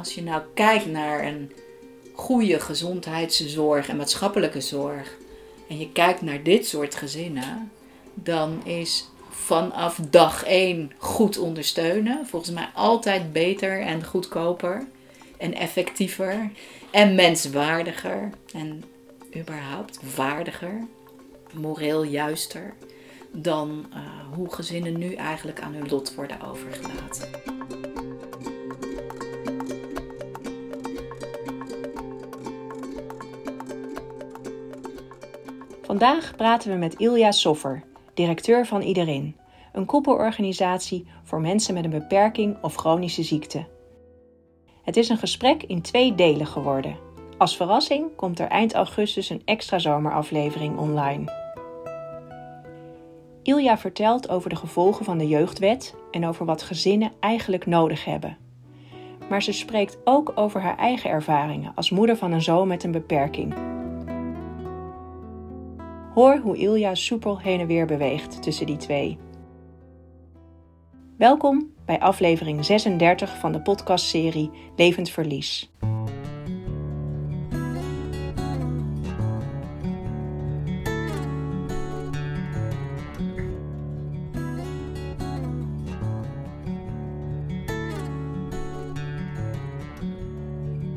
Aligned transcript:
als 0.00 0.14
je 0.14 0.22
nou 0.22 0.42
kijkt 0.54 0.86
naar 0.86 1.24
een 1.26 1.52
goede 2.12 2.60
gezondheidszorg 2.60 3.88
en 3.88 3.96
maatschappelijke 3.96 4.60
zorg, 4.60 5.16
en 5.68 5.78
je 5.78 5.92
kijkt 5.92 6.22
naar 6.22 6.42
dit 6.42 6.66
soort 6.66 6.94
gezinnen, 6.94 7.70
dan 8.14 8.66
is 8.66 9.08
vanaf 9.30 9.98
dag 10.10 10.44
één 10.44 10.92
goed 10.98 11.38
ondersteunen 11.38 12.26
volgens 12.26 12.52
mij 12.52 12.68
altijd 12.74 13.32
beter 13.32 13.80
en 13.80 14.04
goedkoper 14.04 14.86
en 15.38 15.54
effectiever 15.54 16.50
en 16.90 17.14
menswaardiger 17.14 18.30
en 18.52 18.84
überhaupt 19.36 20.14
waardiger, 20.16 20.86
moreel 21.52 22.04
juister 22.04 22.74
dan 23.32 23.86
uh, 23.94 23.98
hoe 24.34 24.54
gezinnen 24.54 24.98
nu 24.98 25.14
eigenlijk 25.14 25.60
aan 25.60 25.74
hun 25.74 25.88
lot 25.88 26.14
worden 26.14 26.40
overgelaten. 26.40 27.79
Vandaag 35.90 36.36
praten 36.36 36.70
we 36.70 36.76
met 36.76 36.94
Ilja 36.94 37.32
Soffer, 37.32 37.82
directeur 38.14 38.66
van 38.66 38.80
Iedereen, 38.80 39.36
een 39.72 39.84
koepelorganisatie 39.84 41.06
voor 41.22 41.40
mensen 41.40 41.74
met 41.74 41.84
een 41.84 41.90
beperking 41.90 42.56
of 42.62 42.74
chronische 42.74 43.22
ziekte. 43.22 43.66
Het 44.82 44.96
is 44.96 45.08
een 45.08 45.16
gesprek 45.16 45.62
in 45.62 45.82
twee 45.82 46.14
delen 46.14 46.46
geworden. 46.46 46.96
Als 47.38 47.56
verrassing 47.56 48.16
komt 48.16 48.38
er 48.38 48.48
eind 48.48 48.74
augustus 48.74 49.30
een 49.30 49.42
extra 49.44 49.78
zomeraflevering 49.78 50.78
online. 50.78 51.32
Ilja 53.42 53.78
vertelt 53.78 54.28
over 54.28 54.50
de 54.50 54.56
gevolgen 54.56 55.04
van 55.04 55.18
de 55.18 55.28
jeugdwet 55.28 55.94
en 56.10 56.26
over 56.26 56.46
wat 56.46 56.62
gezinnen 56.62 57.12
eigenlijk 57.20 57.66
nodig 57.66 58.04
hebben. 58.04 58.36
Maar 59.28 59.42
ze 59.42 59.52
spreekt 59.52 59.98
ook 60.04 60.32
over 60.34 60.60
haar 60.60 60.76
eigen 60.76 61.10
ervaringen 61.10 61.72
als 61.74 61.90
moeder 61.90 62.16
van 62.16 62.32
een 62.32 62.42
zoon 62.42 62.68
met 62.68 62.84
een 62.84 62.92
beperking. 62.92 63.79
Hoor 66.14 66.36
hoe 66.36 66.56
Ilja 66.56 66.94
soepel 66.94 67.40
heen 67.40 67.60
en 67.60 67.66
weer 67.66 67.86
beweegt 67.86 68.42
tussen 68.42 68.66
die 68.66 68.76
twee. 68.76 69.18
Welkom 71.18 71.72
bij 71.84 72.00
aflevering 72.00 72.64
36 72.64 73.38
van 73.38 73.52
de 73.52 73.60
podcastserie 73.60 74.50
Levend 74.76 75.10
Verlies. 75.10 75.70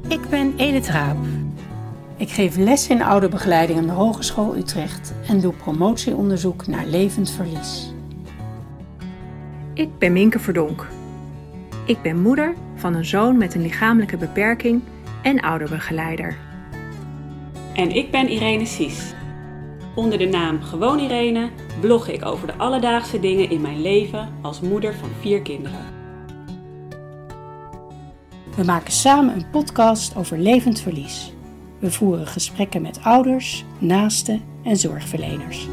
Ik 0.08 0.30
ben 0.30 0.54
Edith 0.58 0.88
Raap. 0.88 1.43
Ik 2.24 2.30
geef 2.30 2.58
les 2.58 2.88
in 2.88 3.02
ouderbegeleiding 3.02 3.80
aan 3.80 3.86
de 3.86 3.92
Hogeschool 3.92 4.56
Utrecht 4.56 5.14
en 5.28 5.40
doe 5.40 5.54
promotieonderzoek 5.54 6.68
naar 6.68 6.86
levend 6.86 7.32
verlies. 7.32 7.94
Ik 9.74 9.98
ben 9.98 10.14
Minke 10.14 10.40
Verdonk. 10.40 10.88
Ik 11.86 12.02
ben 12.02 12.22
moeder 12.22 12.54
van 12.76 12.94
een 12.94 13.06
zoon 13.06 13.38
met 13.38 13.56
een 13.56 13.62
lichamelijke 13.62 14.18
beperking 14.18 14.82
en 15.22 15.40
ouderbegeleider. 15.40 16.38
En 17.74 17.96
ik 17.96 18.12
ben 18.12 18.30
Irene 18.30 18.66
Sies. 18.66 19.14
Onder 19.96 20.18
de 20.18 20.28
naam 20.28 20.62
Gewoon 20.62 21.00
Irene 21.00 21.50
blog 21.82 22.08
ik 22.08 22.26
over 22.26 22.48
de 22.48 22.56
alledaagse 22.58 23.20
dingen 23.20 23.50
in 23.50 23.62
mijn 23.62 23.82
leven 23.82 24.34
als 24.42 24.60
moeder 24.60 24.94
van 24.94 25.10
vier 25.20 25.42
kinderen. 25.42 25.86
We 28.56 28.64
maken 28.64 28.94
samen 28.94 29.36
een 29.36 29.50
podcast 29.50 30.16
over 30.16 30.38
levend 30.38 30.80
verlies. 30.80 31.33
We 31.84 31.92
voeren 31.92 32.28
gesprekken 32.28 32.82
met 32.82 33.00
ouders, 33.02 33.66
naasten 33.78 34.42
en 34.64 34.78
zorgverleners. 34.78 35.68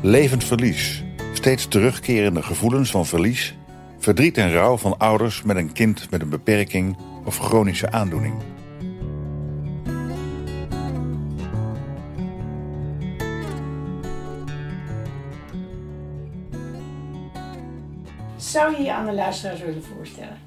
Levend 0.00 0.44
verlies. 0.44 1.04
Steeds 1.32 1.68
terugkerende 1.68 2.42
gevoelens 2.42 2.90
van 2.90 3.06
verlies, 3.06 3.54
verdriet 3.98 4.36
en 4.38 4.52
rouw 4.52 4.76
van 4.76 4.98
ouders 4.98 5.42
met 5.42 5.56
een 5.56 5.72
kind 5.72 6.10
met 6.10 6.20
een 6.20 6.28
beperking 6.28 6.96
of 7.24 7.38
chronische 7.38 7.90
aandoening. 7.90 8.34
Zou 18.36 18.76
je 18.76 18.82
je 18.82 18.92
aan 18.92 19.06
de 19.06 19.12
luisteraars 19.12 19.60
willen 19.60 19.84
voorstellen? 19.84 20.38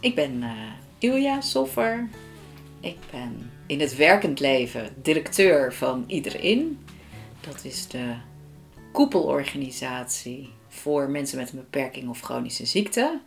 Ik 0.00 0.14
ben 0.14 0.42
uh, 0.42 0.50
Ilja 0.98 1.40
Soffer. 1.40 2.08
Ik 2.80 2.96
ben 3.10 3.50
in 3.66 3.80
het 3.80 3.96
werkend 3.96 4.40
leven 4.40 4.88
directeur 5.02 5.74
van 5.74 6.04
Iedereen. 6.06 6.78
Dat 7.40 7.64
is 7.64 7.88
de 7.88 8.14
koepelorganisatie 8.92 10.48
voor 10.68 11.10
mensen 11.10 11.38
met 11.38 11.50
een 11.50 11.58
beperking 11.58 12.08
of 12.08 12.20
chronische 12.20 12.66
ziekte. 12.66 13.20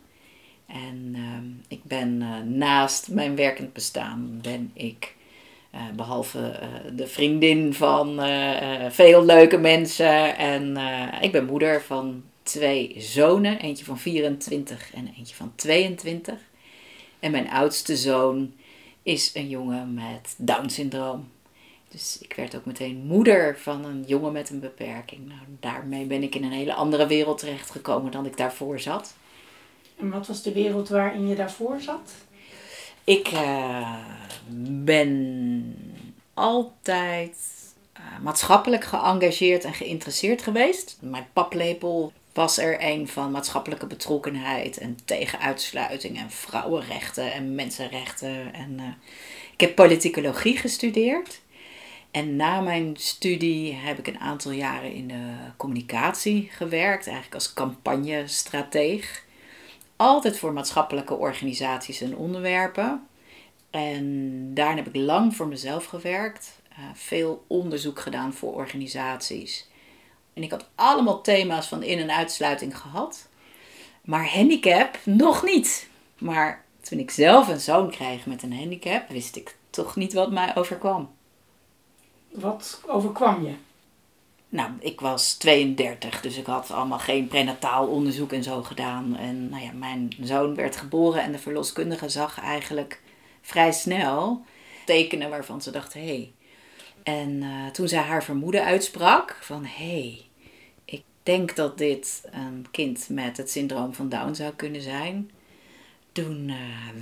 En 0.66 1.14
uh, 1.16 1.22
ik 1.68 1.84
ben 1.84 2.20
uh, 2.20 2.40
naast 2.40 3.08
mijn 3.08 3.36
werkend 3.36 3.72
bestaan 3.72 4.38
ben 4.42 4.70
ik 4.74 5.14
uh, 5.74 5.80
behalve 5.96 6.60
de 6.94 7.06
vriendin 7.06 7.74
van 7.74 8.20
veel 8.90 9.24
leuke 9.24 9.58
mensen 9.58 10.36
en 10.36 10.76
ik 11.20 11.32
ben 11.32 11.44
moeder 11.44 11.82
van 11.82 12.22
twee 12.42 12.94
zonen, 12.98 13.58
eentje 13.58 13.84
van 13.84 13.98
24 13.98 14.94
en 14.94 15.14
eentje 15.16 15.34
van 15.34 15.52
22. 15.54 16.34
En 17.20 17.30
mijn 17.30 17.50
oudste 17.50 17.96
zoon 17.96 18.52
is 19.02 19.30
een 19.34 19.48
jongen 19.48 19.94
met 19.94 20.34
Down 20.36 20.68
syndroom. 20.68 21.30
Dus 21.88 22.18
ik 22.20 22.32
werd 22.34 22.56
ook 22.56 22.64
meteen 22.64 23.04
moeder 23.06 23.58
van 23.58 23.84
een 23.84 24.04
jongen 24.06 24.32
met 24.32 24.50
een 24.50 24.60
beperking. 24.60 25.28
Nou, 25.28 25.40
daarmee 25.60 26.04
ben 26.04 26.22
ik 26.22 26.34
in 26.34 26.44
een 26.44 26.52
hele 26.52 26.74
andere 26.74 27.06
wereld 27.06 27.38
terechtgekomen 27.38 28.12
dan 28.12 28.26
ik 28.26 28.36
daarvoor 28.36 28.80
zat. 28.80 29.14
En 29.98 30.10
wat 30.10 30.26
was 30.26 30.42
de 30.42 30.52
wereld 30.52 30.88
waarin 30.88 31.28
je 31.28 31.34
daarvoor 31.34 31.80
zat? 31.80 32.12
Ik 33.04 33.32
uh, 33.32 33.98
ben 34.84 35.76
altijd 36.34 37.36
uh, 37.98 38.18
maatschappelijk 38.22 38.84
geëngageerd 38.84 39.64
en 39.64 39.74
geïnteresseerd 39.74 40.42
geweest. 40.42 40.98
Mijn 41.00 41.26
paplepel 41.32 42.12
was 42.32 42.58
er 42.58 42.76
een 42.80 43.08
van 43.08 43.30
maatschappelijke 43.30 43.86
betrokkenheid 43.86 44.78
en 44.78 44.98
tegen 45.04 45.38
uitsluiting 45.38 46.18
en 46.18 46.30
vrouwenrechten 46.30 47.32
en 47.32 47.54
mensenrechten. 47.54 48.54
En, 48.54 48.72
uh, 48.80 48.86
ik 49.52 49.60
heb 49.60 49.74
politicologie 49.74 50.56
gestudeerd. 50.56 51.40
En 52.10 52.36
na 52.36 52.60
mijn 52.60 52.96
studie 52.96 53.74
heb 53.74 53.98
ik 53.98 54.06
een 54.06 54.18
aantal 54.18 54.50
jaren 54.50 54.92
in 54.92 55.08
de 55.08 55.34
communicatie 55.56 56.48
gewerkt, 56.52 57.06
eigenlijk 57.06 57.34
als 57.34 57.54
campagnestrateeg. 57.54 59.24
Altijd 59.96 60.38
voor 60.38 60.52
maatschappelijke 60.52 61.14
organisaties 61.14 62.00
en 62.00 62.16
onderwerpen. 62.16 63.06
En 63.70 64.54
daarna 64.54 64.76
heb 64.76 64.94
ik 64.94 64.96
lang 64.96 65.36
voor 65.36 65.48
mezelf 65.48 65.84
gewerkt, 65.84 66.60
uh, 66.70 66.78
veel 66.94 67.44
onderzoek 67.46 68.00
gedaan 68.00 68.32
voor 68.32 68.54
organisaties. 68.54 69.70
En 70.34 70.42
ik 70.42 70.50
had 70.50 70.68
allemaal 70.74 71.20
thema's 71.20 71.66
van 71.66 71.82
in- 71.82 71.98
en 71.98 72.10
uitsluiting 72.10 72.78
gehad. 72.78 73.28
Maar 74.02 74.30
handicap 74.30 74.98
nog 75.04 75.42
niet. 75.42 75.88
Maar 76.18 76.64
toen 76.80 76.98
ik 76.98 77.10
zelf 77.10 77.48
een 77.48 77.60
zoon 77.60 77.90
kreeg 77.90 78.26
met 78.26 78.42
een 78.42 78.56
handicap, 78.56 79.08
wist 79.08 79.36
ik 79.36 79.56
toch 79.70 79.96
niet 79.96 80.12
wat 80.12 80.30
mij 80.30 80.56
overkwam. 80.56 81.10
Wat 82.30 82.82
overkwam 82.86 83.44
je? 83.44 83.54
Nou, 84.48 84.70
ik 84.80 85.00
was 85.00 85.34
32, 85.34 86.20
dus 86.20 86.36
ik 86.36 86.46
had 86.46 86.70
allemaal 86.70 86.98
geen 86.98 87.28
prenataal 87.28 87.86
onderzoek 87.86 88.32
en 88.32 88.42
zo 88.42 88.62
gedaan. 88.62 89.16
En 89.16 89.48
nou 89.48 89.62
ja, 89.62 89.72
mijn 89.72 90.12
zoon 90.20 90.54
werd 90.54 90.76
geboren 90.76 91.22
en 91.22 91.32
de 91.32 91.38
verloskundige 91.38 92.08
zag 92.08 92.40
eigenlijk 92.40 93.00
vrij 93.40 93.72
snel 93.72 94.44
tekenen 94.84 95.30
waarvan 95.30 95.62
ze 95.62 95.70
dacht: 95.70 95.94
hé. 95.94 96.06
Hey. 96.06 96.32
En 97.02 97.42
uh, 97.42 97.66
toen 97.66 97.88
zij 97.88 97.98
haar 97.98 98.24
vermoeden 98.24 98.64
uitsprak 98.64 99.36
van 99.40 99.64
hé, 99.64 99.84
hey, 99.84 100.24
ik 100.84 101.02
denk 101.22 101.56
dat 101.56 101.78
dit 101.78 102.22
een 102.30 102.66
kind 102.70 103.08
met 103.08 103.36
het 103.36 103.50
syndroom 103.50 103.94
van 103.94 104.08
Down 104.08 104.34
zou 104.34 104.52
kunnen 104.56 104.82
zijn. 104.82 105.30
Toen 106.12 106.48
uh, 106.48 106.56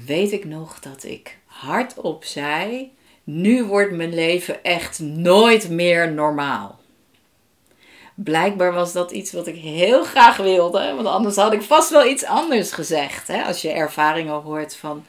weet 0.06 0.32
ik 0.32 0.44
nog 0.44 0.80
dat 0.80 1.04
ik 1.04 1.38
hardop 1.44 2.24
zei: 2.24 2.92
nu 3.24 3.64
wordt 3.64 3.92
mijn 3.92 4.14
leven 4.14 4.64
echt 4.64 4.98
nooit 4.98 5.68
meer 5.70 6.12
normaal. 6.12 6.78
Blijkbaar 8.14 8.72
was 8.72 8.92
dat 8.92 9.10
iets 9.10 9.32
wat 9.32 9.46
ik 9.46 9.56
heel 9.56 10.04
graag 10.04 10.36
wilde, 10.36 10.92
want 10.94 11.06
anders 11.06 11.36
had 11.36 11.52
ik 11.52 11.62
vast 11.62 11.90
wel 11.90 12.06
iets 12.06 12.24
anders 12.24 12.72
gezegd. 12.72 13.28
Hè? 13.28 13.42
Als 13.42 13.62
je 13.62 13.70
ervaringen 13.70 14.34
hoort 14.34 14.76
van 14.76 15.04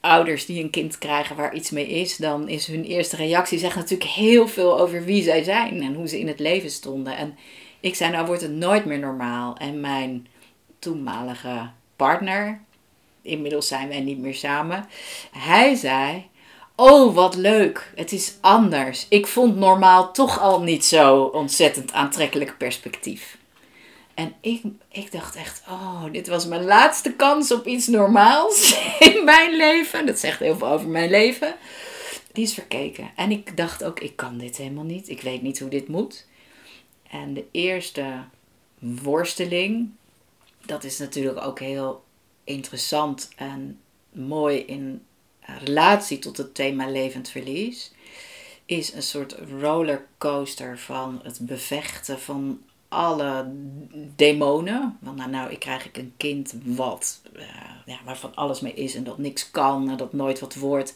ouders 0.00 0.46
die 0.46 0.62
een 0.62 0.70
kind 0.70 0.98
krijgen 0.98 1.36
waar 1.36 1.54
iets 1.54 1.70
mee 1.70 1.88
is, 1.88 2.16
dan 2.16 2.48
is 2.48 2.66
hun 2.66 2.84
eerste 2.84 3.16
reactie 3.16 3.58
zegt 3.58 3.76
natuurlijk 3.76 4.10
heel 4.10 4.48
veel 4.48 4.80
over 4.80 5.04
wie 5.04 5.22
zij 5.22 5.42
zijn 5.42 5.82
en 5.82 5.94
hoe 5.94 6.08
ze 6.08 6.18
in 6.18 6.28
het 6.28 6.40
leven 6.40 6.70
stonden. 6.70 7.16
En 7.16 7.38
ik 7.80 7.94
zei, 7.94 8.12
nou 8.12 8.26
wordt 8.26 8.42
het 8.42 8.52
nooit 8.52 8.84
meer 8.84 8.98
normaal. 8.98 9.56
En 9.56 9.80
mijn 9.80 10.26
toenmalige 10.78 11.70
partner, 11.96 12.60
inmiddels 13.22 13.68
zijn 13.68 13.88
wij 13.88 14.00
niet 14.00 14.18
meer 14.18 14.34
samen. 14.34 14.86
Hij 15.32 15.74
zei: 15.74 16.26
Oh, 16.80 17.14
wat 17.14 17.34
leuk. 17.34 17.92
Het 17.94 18.12
is 18.12 18.34
anders. 18.40 19.06
Ik 19.08 19.26
vond 19.26 19.56
normaal 19.56 20.12
toch 20.12 20.40
al 20.40 20.62
niet 20.62 20.84
zo 20.84 21.22
ontzettend 21.22 21.92
aantrekkelijk 21.92 22.54
perspectief. 22.58 23.38
En 24.18 24.34
ik, 24.40 24.62
ik 24.88 25.12
dacht 25.12 25.36
echt, 25.36 25.62
oh, 25.68 26.04
dit 26.12 26.28
was 26.28 26.46
mijn 26.46 26.64
laatste 26.64 27.12
kans 27.12 27.52
op 27.52 27.66
iets 27.66 27.86
normaals 27.86 28.78
in 29.14 29.24
mijn 29.24 29.56
leven. 29.56 30.06
Dat 30.06 30.18
zegt 30.18 30.38
heel 30.38 30.56
veel 30.56 30.68
over 30.68 30.88
mijn 30.88 31.10
leven. 31.10 31.54
Die 32.32 32.44
is 32.44 32.54
verkeken. 32.54 33.10
En 33.16 33.30
ik 33.30 33.56
dacht 33.56 33.84
ook, 33.84 34.00
ik 34.00 34.16
kan 34.16 34.38
dit 34.38 34.56
helemaal 34.56 34.84
niet. 34.84 35.08
Ik 35.08 35.20
weet 35.20 35.42
niet 35.42 35.58
hoe 35.58 35.68
dit 35.68 35.88
moet. 35.88 36.26
En 37.10 37.34
de 37.34 37.44
eerste 37.50 38.24
worsteling, 38.78 39.90
dat 40.66 40.84
is 40.84 40.98
natuurlijk 40.98 41.40
ook 41.44 41.58
heel 41.58 42.04
interessant 42.44 43.28
en 43.36 43.80
mooi 44.12 44.58
in 44.58 45.04
relatie 45.40 46.18
tot 46.18 46.36
het 46.36 46.54
thema 46.54 46.88
levend 46.88 47.28
verlies, 47.28 47.92
is 48.66 48.92
een 48.92 49.02
soort 49.02 49.36
rollercoaster 49.60 50.78
van 50.78 51.20
het 51.22 51.38
bevechten 51.40 52.20
van 52.20 52.60
alle 52.88 53.52
demonen. 54.16 54.98
Want 55.00 55.16
nou, 55.16 55.30
nou 55.30 55.50
ik 55.50 55.58
krijg 55.58 55.86
ik 55.86 55.96
een 55.96 56.12
kind 56.16 56.54
wat, 56.64 57.22
ja, 57.86 57.98
waarvan 58.04 58.34
alles 58.34 58.60
mee 58.60 58.74
is 58.74 58.94
en 58.94 59.04
dat 59.04 59.18
niks 59.18 59.50
kan 59.50 59.90
en 59.90 59.96
dat 59.96 60.12
nooit 60.12 60.40
wat 60.40 60.54
wordt. 60.54 60.94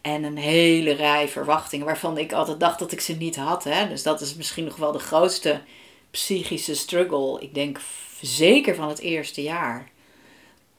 En 0.00 0.24
een 0.24 0.36
hele 0.36 0.92
rij 0.92 1.28
verwachtingen 1.28 1.86
waarvan 1.86 2.18
ik 2.18 2.32
altijd 2.32 2.60
dacht 2.60 2.78
dat 2.78 2.92
ik 2.92 3.00
ze 3.00 3.16
niet 3.16 3.36
had. 3.36 3.64
Hè? 3.64 3.88
Dus 3.88 4.02
dat 4.02 4.20
is 4.20 4.34
misschien 4.34 4.64
nog 4.64 4.76
wel 4.76 4.92
de 4.92 4.98
grootste 4.98 5.60
psychische 6.10 6.74
struggle. 6.74 7.40
Ik 7.40 7.54
denk 7.54 7.80
zeker 8.20 8.74
van 8.74 8.88
het 8.88 8.98
eerste 8.98 9.42
jaar 9.42 9.90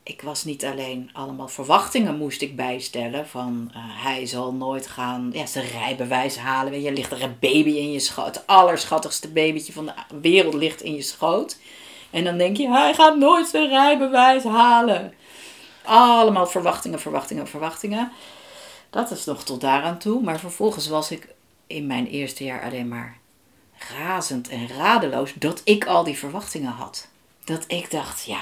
ik 0.03 0.21
was 0.21 0.43
niet 0.43 0.65
alleen 0.65 1.09
allemaal 1.13 1.47
verwachtingen 1.47 2.17
moest 2.17 2.41
ik 2.41 2.55
bijstellen 2.55 3.27
van 3.27 3.71
uh, 3.71 3.77
hij 4.03 4.25
zal 4.25 4.53
nooit 4.53 4.87
gaan 4.87 5.29
ja, 5.33 5.45
zijn 5.45 5.67
rijbewijs 5.67 6.37
halen. 6.37 6.81
Je 6.81 6.91
ligt 6.91 7.11
er 7.11 7.23
een 7.23 7.37
baby 7.39 7.69
in 7.69 7.91
je 7.91 7.99
schoot. 7.99 8.25
Het 8.35 8.47
allerschattigste 8.47 9.29
babytje 9.29 9.73
van 9.73 9.85
de 9.85 9.93
wereld 10.21 10.53
ligt 10.53 10.81
in 10.81 10.95
je 10.95 11.01
schoot. 11.01 11.57
En 12.09 12.23
dan 12.23 12.37
denk 12.37 12.57
je, 12.57 12.69
hij 12.69 12.93
gaat 12.93 13.17
nooit 13.17 13.47
zijn 13.47 13.69
rijbewijs 13.69 14.43
halen. 14.43 15.13
Allemaal 15.83 16.47
verwachtingen, 16.47 16.99
verwachtingen, 16.99 17.47
verwachtingen. 17.47 18.11
Dat 18.89 19.11
is 19.11 19.25
nog 19.25 19.43
tot 19.43 19.61
daaraan 19.61 19.97
toe. 19.97 20.21
Maar 20.21 20.39
vervolgens 20.39 20.87
was 20.87 21.11
ik 21.11 21.27
in 21.67 21.87
mijn 21.87 22.07
eerste 22.07 22.43
jaar 22.43 22.63
alleen 22.63 22.87
maar 22.87 23.17
razend 23.97 24.49
en 24.49 24.67
radeloos 24.67 25.33
dat 25.33 25.61
ik 25.63 25.85
al 25.85 26.03
die 26.03 26.17
verwachtingen 26.17 26.71
had. 26.71 27.07
Dat 27.43 27.63
ik 27.67 27.91
dacht, 27.91 28.25
ja, 28.25 28.41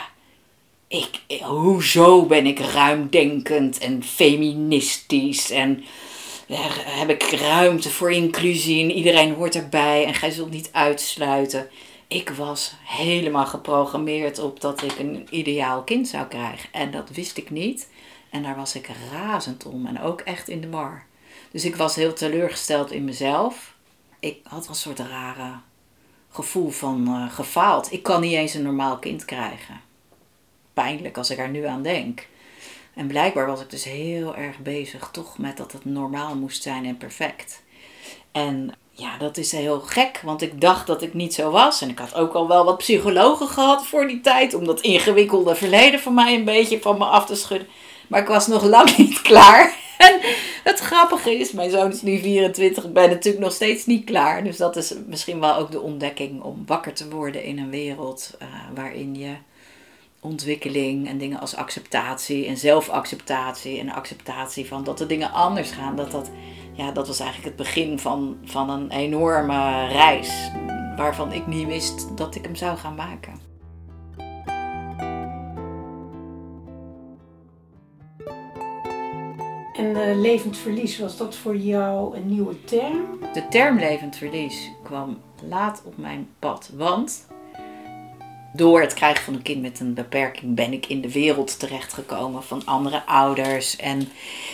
ik, 0.90 1.42
hoezo 1.42 2.26
ben 2.26 2.46
ik 2.46 2.60
ruimdenkend 2.60 3.78
en 3.78 4.04
feministisch 4.04 5.50
en 5.50 5.84
heb 6.84 7.10
ik 7.10 7.24
ruimte 7.24 7.90
voor 7.90 8.12
inclusie 8.12 8.84
en 8.84 8.92
iedereen 8.92 9.34
hoort 9.34 9.56
erbij 9.56 10.06
en 10.06 10.14
gij 10.14 10.32
zult 10.32 10.52
niet 10.52 10.70
uitsluiten. 10.72 11.70
Ik 12.08 12.30
was 12.30 12.74
helemaal 12.84 13.46
geprogrammeerd 13.46 14.40
op 14.40 14.62
dat 14.62 14.82
ik 14.82 15.00
een 15.00 15.28
ideaal 15.30 15.84
kind 15.84 16.08
zou 16.08 16.28
krijgen 16.28 16.70
en 16.72 16.92
dat 16.92 17.10
wist 17.10 17.38
ik 17.38 17.50
niet. 17.50 17.90
En 18.30 18.44
daar 18.44 18.56
was 18.56 18.76
ik 18.76 18.90
razend 19.12 19.66
om 19.66 19.86
en 19.86 20.02
ook 20.02 20.22
echt 20.22 20.48
in 20.48 20.62
de 20.62 20.70
war. 20.70 21.06
Dus 21.52 21.66
ik 21.66 21.76
was 21.76 21.96
heel 21.96 22.14
teleurgesteld 22.14 22.92
in 22.92 23.04
mezelf. 23.04 23.76
Ik 24.20 24.38
had 24.44 24.68
een 24.68 24.76
soort 24.76 25.00
rare 25.00 25.52
gevoel 26.30 26.70
van 26.70 27.08
uh, 27.08 27.32
gefaald. 27.32 27.92
Ik 27.92 28.04
kan 28.04 28.22
niet 28.22 28.34
eens 28.34 28.54
een 28.54 28.64
normaal 28.64 29.00
kind 29.00 29.26
krijgen 29.26 29.88
pijnlijk 30.84 31.18
als 31.18 31.30
ik 31.30 31.38
er 31.38 31.50
nu 31.50 31.66
aan 31.66 31.82
denk. 31.82 32.28
En 32.94 33.08
blijkbaar 33.08 33.48
was 33.48 33.62
ik 33.62 33.70
dus 33.70 33.84
heel 33.84 34.36
erg 34.36 34.58
bezig 34.58 35.10
toch 35.12 35.38
met 35.38 35.58
dat 35.58 35.72
het 35.72 35.86
normaal 35.86 36.36
moest 36.36 36.64
zijn 36.64 36.86
en 36.86 36.98
perfect. 36.98 37.64
En 38.32 38.72
ja, 38.92 39.18
dat 39.18 39.38
is 39.38 39.52
heel 39.52 39.80
gek, 39.80 40.22
want 40.24 40.42
ik 40.42 40.62
dacht 40.62 40.88
dat 40.88 41.02
ik 41.02 41.14
niet 41.14 41.34
zo 41.34 41.52
was. 41.52 41.82
En 41.82 41.90
ik 41.90 42.00
had 42.00 42.16
ook 42.16 42.34
al 42.34 42.48
wel 42.48 42.66
wat 42.66 42.78
psychologen 42.78 43.48
gehad 43.48 43.86
voor 43.86 44.08
die 44.08 44.22
tijd, 44.22 44.54
om 44.54 44.66
dat 44.66 44.82
ingewikkelde 44.82 45.56
verleden 45.56 46.00
van 46.00 46.14
mij 46.14 46.34
een 46.34 46.44
beetje 46.44 46.82
van 46.82 46.98
me 46.98 47.06
af 47.06 47.26
te 47.26 47.36
schudden. 47.36 47.68
Maar 48.08 48.22
ik 48.22 48.28
was 48.28 48.48
nog 48.48 48.64
lang 48.64 48.98
niet 48.98 49.22
klaar. 49.22 49.76
En 49.98 50.20
het 50.64 50.80
grappige 50.80 51.38
is, 51.38 51.52
mijn 51.52 51.70
zoon 51.70 51.92
is 51.92 52.02
nu 52.02 52.20
24, 52.20 52.84
ik 52.84 52.94
ben 52.94 53.10
natuurlijk 53.10 53.44
nog 53.44 53.54
steeds 53.54 53.86
niet 53.86 54.06
klaar. 54.06 54.44
Dus 54.44 54.58
dat 54.58 54.76
is 54.76 54.94
misschien 55.08 55.40
wel 55.40 55.56
ook 55.56 55.72
de 55.72 55.82
ontdekking 55.82 56.42
om 56.42 56.64
wakker 56.66 56.94
te 56.94 57.10
worden 57.10 57.44
in 57.44 57.60
een 57.60 57.70
wereld 57.70 58.38
uh, 58.42 58.48
waarin 58.76 59.16
je 59.16 59.36
ontwikkeling 60.30 61.08
en 61.08 61.18
dingen 61.18 61.40
als 61.40 61.56
acceptatie 61.56 62.46
en 62.46 62.58
zelfacceptatie 62.58 63.80
en 63.80 63.90
acceptatie 63.90 64.68
van 64.68 64.84
dat 64.84 64.98
de 64.98 65.06
dingen 65.06 65.32
anders 65.32 65.72
gaan. 65.72 65.96
Dat, 65.96 66.12
dat, 66.12 66.30
ja, 66.74 66.92
dat 66.92 67.08
was 67.08 67.20
eigenlijk 67.20 67.58
het 67.58 67.66
begin 67.66 68.00
van, 68.00 68.38
van 68.44 68.70
een 68.70 68.92
enorme 68.92 69.88
reis 69.88 70.52
waarvan 70.98 71.34
ik 71.34 71.48
niet 71.48 71.68
wist 71.68 72.18
dat 72.18 72.36
ik 72.36 72.44
hem 72.44 72.56
zou 72.56 72.78
gaan 72.78 72.96
maken. 72.96 73.48
En 79.74 79.86
uh, 79.86 80.20
levend 80.22 80.58
verlies, 80.58 81.00
was 81.00 81.18
dat 81.18 81.36
voor 81.36 81.58
jou 81.58 82.18
een 82.18 82.28
nieuwe 82.28 82.64
term? 82.64 83.20
De 83.34 83.48
term 83.48 83.78
levend 83.78 84.16
verlies 84.16 84.72
kwam 84.84 85.18
laat 85.48 85.82
op 85.86 85.98
mijn 85.98 86.28
pad. 86.40 86.72
Want 86.76 87.28
door 88.54 88.82
het 88.82 88.94
krijgen 88.94 89.24
van 89.24 89.34
een 89.34 89.42
kind 89.42 89.62
met 89.62 89.80
een 89.80 89.94
beperking 89.94 90.56
ben 90.56 90.74
ik 90.74 90.86
in 90.86 91.02
de 91.02 91.12
wereld 91.12 91.60
terechtgekomen 91.60 92.44
van 92.44 92.66
andere 92.66 93.06
ouders. 93.06 93.76
En 93.76 94.10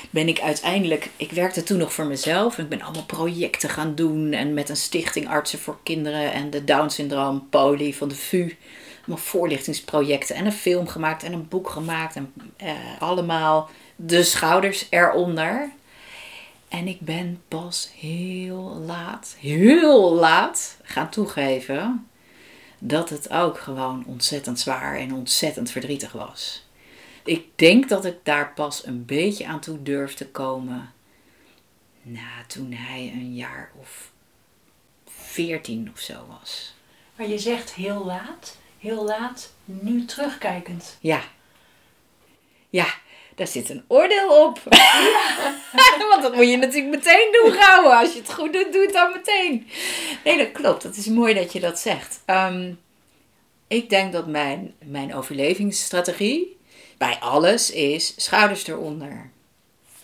ben 0.10 0.28
ik 0.28 0.40
uiteindelijk, 0.40 1.10
ik 1.18 1.32
werkte 1.32 1.64
toen 1.64 1.78
nog 1.78 1.94
voor 1.94 2.06
mezelf 2.06 2.58
en 2.58 2.64
ik 2.64 2.70
ben 2.70 2.82
allemaal 2.82 3.06
projecten 3.06 3.70
gaan 3.70 3.96
doen. 3.96 4.34
En 4.34 4.54
met 4.54 4.70
een 4.70 4.76
stichting 4.76 5.28
Artsen 5.28 5.60
voor 5.60 5.78
Kinderen 5.84 6.34
en 6.34 6.50
de 6.50 6.64
Down 6.64 6.90
Syndroom 6.90 7.48
Poli 7.50 7.94
van 7.94 8.08
de 8.08 8.16
VU. 8.16 8.56
Allemaal 8.98 9.26
voorlichtingsprojecten 9.26 10.36
en 10.36 10.46
een 10.46 10.52
film 10.52 10.88
gemaakt 10.88 11.24
en 11.24 11.34
een 11.34 11.48
boek 11.48 11.70
gemaakt. 11.70 12.16
En 12.16 12.34
eh, 12.58 12.72
allemaal 13.00 13.70
de 13.96 14.24
schouders 14.24 14.88
eronder. 14.90 15.72
En 16.70 16.88
ik 16.88 17.00
ben 17.00 17.42
pas 17.48 17.92
heel 18.00 18.82
laat, 18.86 19.36
heel 19.40 20.14
laat 20.14 20.78
gaan 20.84 21.10
toegeven 21.10 22.08
dat 22.80 23.10
het 23.10 23.30
ook 23.30 23.60
gewoon 23.60 24.06
ontzettend 24.06 24.60
zwaar 24.60 24.98
en 24.98 25.14
ontzettend 25.14 25.72
verdrietig 25.72 26.12
was. 26.12 26.66
Ik 27.24 27.46
denk 27.56 27.90
dat 27.90 28.06
ik 28.06 28.18
daar 28.24 28.54
pas 28.54 28.86
een 28.86 29.06
beetje 29.06 29.48
aan 29.48 29.60
toe 29.60 29.84
durfde 29.84 30.28
komen. 30.28 30.94
Nou, 32.02 32.46
toen 32.48 32.72
hij 32.72 33.12
een 33.14 33.36
jaar 33.36 33.72
of 33.80 34.12
veertien 35.06 35.90
of 35.94 36.00
zo 36.00 36.26
was. 36.28 36.74
Maar 37.16 37.28
je 37.28 37.40
zegt 37.40 37.74
heel 37.74 38.06
laat, 38.06 38.58
heel 38.80 39.06
laat, 39.06 39.54
nu 39.66 40.06
terugkijkend. 40.06 40.98
Ja. 41.00 41.24
Ja, 42.70 42.94
daar 43.36 43.48
zit 43.48 43.70
een 43.70 43.84
oordeel 43.88 44.44
op. 44.44 44.60
Ja. 44.70 45.98
Want 46.10 46.22
dat 46.22 46.36
moet 46.36 46.50
je 46.50 46.58
natuurlijk 46.58 46.96
meteen 46.96 47.30
doen, 47.32 47.52
gauw. 47.52 47.92
Als 47.92 48.14
je 48.14 48.20
het 48.20 48.34
goed 48.34 48.54
doet, 48.54 48.74
doe 48.74 48.82
het 48.82 48.94
dan 48.94 49.12
meteen. 49.12 49.68
Nee, 50.24 50.38
dat 50.38 50.52
klopt. 50.52 50.84
Dat 50.84 50.96
is 50.96 51.08
mooi 51.08 51.34
dat 51.34 51.54
je 51.54 51.60
dat 51.60 51.80
zegt. 51.80 52.22
Ehm, 52.26 52.74
ik 53.68 53.90
denk 53.90 54.14
dat 54.14 54.28
mijn, 54.28 54.74
mijn 54.84 55.16
overlevingsstrategie 55.16 56.58
bij 56.98 57.18
alles 57.20 57.72
is 57.72 58.14
schouders 58.18 58.68
eronder. 58.68 59.30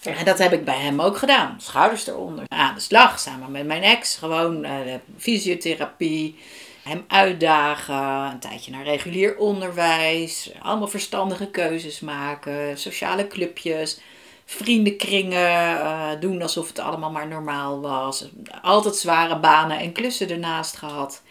En 0.02 0.26
dat 0.26 0.38
heb 0.38 0.54
ik 0.54 0.66
bij 0.66 0.80
hem 0.80 1.02
ook 1.02 1.18
gedaan. 1.18 1.56
Schouders 1.62 2.08
eronder. 2.08 2.46
Aan 2.48 2.76
de 2.76 2.82
slag, 2.82 3.20
samen 3.20 3.52
met 3.52 3.66
mijn 3.66 3.84
ex. 3.84 4.16
Gewoon 4.16 4.66
uh, 4.66 4.96
fysiotherapie 5.18 6.40
hem 6.84 7.04
uitdagen, 7.08 8.32
een 8.32 8.40
tijdje 8.40 8.72
naar 8.72 8.84
regulier 8.84 9.38
onderwijs, 9.38 10.52
allemaal 10.62 10.88
verstandige 10.88 11.48
keuzes 11.48 12.00
maken, 12.00 12.78
sociale 12.78 13.28
clubjes, 13.28 14.00
vriendenkringen, 14.46 15.74
uh, 15.74 16.10
doen 16.20 16.42
alsof 16.42 16.68
het 16.68 16.80
allemaal 16.80 17.12
maar 17.12 17.28
normaal 17.28 17.82
was. 17.82 18.30
Altijd 18.62 18.96
zware 18.96 19.40
banen 19.40 19.80
en 19.80 19.92
klussen 19.92 20.30
ernaast 20.30 20.78
gehad. 20.78 21.22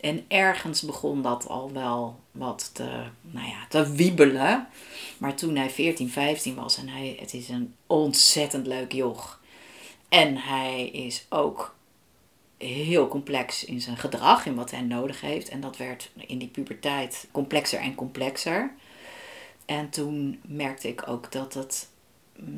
En 0.00 0.24
ergens 0.28 0.82
begon 0.82 1.22
dat 1.22 1.48
al 1.48 1.72
wel 1.72 2.20
wat 2.30 2.70
te, 2.74 2.88
nou 3.20 3.46
ja, 3.46 3.66
te 3.68 3.92
wiebelen. 3.92 4.68
Maar 5.18 5.34
toen 5.34 5.56
hij 5.56 5.70
14, 5.70 6.10
15 6.10 6.54
was 6.54 6.76
en 6.76 6.88
hij, 6.88 7.16
het 7.20 7.34
is 7.34 7.48
een 7.48 7.74
ontzettend 7.86 8.66
leuk 8.66 8.92
joch. 8.92 9.40
En 10.08 10.36
hij 10.36 10.88
is 10.88 11.26
ook 11.28 11.74
heel 12.64 13.08
complex 13.08 13.64
in 13.64 13.80
zijn 13.80 13.96
gedrag, 13.96 14.46
in 14.46 14.54
wat 14.54 14.70
hij 14.70 14.80
nodig 14.80 15.20
heeft. 15.20 15.48
En 15.48 15.60
dat 15.60 15.76
werd 15.76 16.10
in 16.26 16.38
die 16.38 16.48
puberteit 16.48 17.28
complexer 17.32 17.80
en 17.80 17.94
complexer. 17.94 18.70
En 19.66 19.90
toen 19.90 20.40
merkte 20.46 20.88
ik 20.88 21.08
ook 21.08 21.32
dat 21.32 21.54
het 21.54 21.88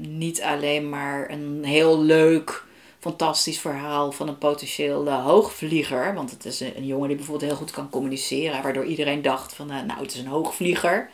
niet 0.07 0.43
alleen 0.43 0.89
maar 0.89 1.31
een 1.31 1.65
heel 1.65 2.01
leuk, 2.01 2.65
fantastisch 2.99 3.61
verhaal 3.61 4.13
van 4.13 4.29
een 4.29 4.39
potentieel 4.39 5.11
hoogvlieger. 5.11 6.15
Want 6.15 6.31
het 6.31 6.45
is 6.45 6.61
een, 6.61 6.87
jongen 6.87 7.09
die 7.09 7.17
bijvoorbeeld 7.17 7.51
heel 7.51 7.59
goed 7.59 7.71
kan 7.71 7.91
communiceren, 7.91 8.63
waardoor 8.63 8.85
iedereen 8.85 9.23
dacht 9.23 9.55
van 9.55 9.71
eh, 9.71 9.83
nou 9.83 10.01
het 10.01 10.15
is 10.15 10.21
een 10.21 10.27
hoogvlieger. 10.27 11.11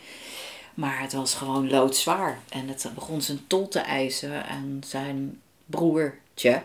Maar 0.74 1.00
het 1.00 1.12
was 1.12 1.34
gewoon 1.34 1.70
loodzwaar. 1.70 2.38
En 2.48 2.68
het 2.68 2.90
begon 2.94 3.22
zijn 3.22 3.46
tol 3.46 3.68
te 3.68 3.78
eisen. 3.78 4.46
En 4.46 4.82
zijn 4.86 5.40
broertje, 5.66 6.62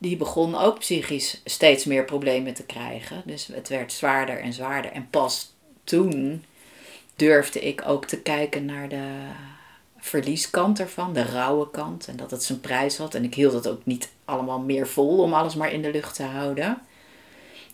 die 0.00 0.16
begon 0.16 0.54
ook 0.54 0.78
psychisch 0.78 1.40
steeds 1.44 1.84
meer 1.84 2.04
problemen 2.04 2.54
te 2.54 2.62
krijgen. 2.62 3.22
Dus 3.24 3.46
het 3.46 3.68
werd 3.68 3.92
zwaarder 3.92 4.40
en 4.40 4.52
zwaarder. 4.52 4.92
En 4.92 5.08
pas 5.10 5.52
toen 5.84 6.44
durfde 7.16 7.60
ik 7.60 7.82
ook 7.86 8.06
te 8.06 8.20
kijken 8.20 8.64
naar 8.64 8.88
de 8.88 9.06
verlieskant 9.98 10.80
ervan, 10.80 11.12
de 11.12 11.22
rauwe 11.22 11.70
kant. 11.70 12.08
En 12.08 12.16
dat 12.16 12.30
het 12.30 12.42
zijn 12.42 12.60
prijs 12.60 12.96
had. 12.96 13.14
En 13.14 13.24
ik 13.24 13.34
hield 13.34 13.52
het 13.52 13.68
ook 13.68 13.86
niet 13.86 14.08
allemaal 14.24 14.58
meer 14.58 14.88
vol 14.88 15.18
om 15.18 15.34
alles 15.34 15.54
maar 15.54 15.72
in 15.72 15.82
de 15.82 15.90
lucht 15.90 16.14
te 16.14 16.22
houden. 16.22 16.82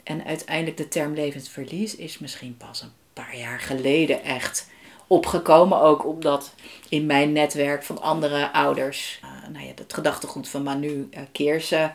En 0.03 0.25
uiteindelijk 0.25 0.77
de 0.77 0.89
term 0.89 1.15
levensverlies 1.15 1.97
is 1.97 2.19
misschien 2.19 2.57
pas 2.57 2.83
een 2.83 2.93
paar 3.13 3.37
jaar 3.37 3.61
geleden 3.61 4.23
echt 4.23 4.69
opgekomen. 5.07 5.81
Ook 5.81 6.07
omdat 6.07 6.55
in 6.89 7.07
mijn 7.07 7.33
netwerk 7.33 7.83
van 7.83 8.03
andere 8.03 8.53
ouders, 8.53 9.21
uh, 9.25 9.49
nou 9.53 9.65
ja, 9.65 9.73
het 9.75 9.93
gedachtegoed 9.93 10.49
van 10.49 10.63
Manu 10.63 11.09
uh, 11.11 11.21
Keersen. 11.33 11.95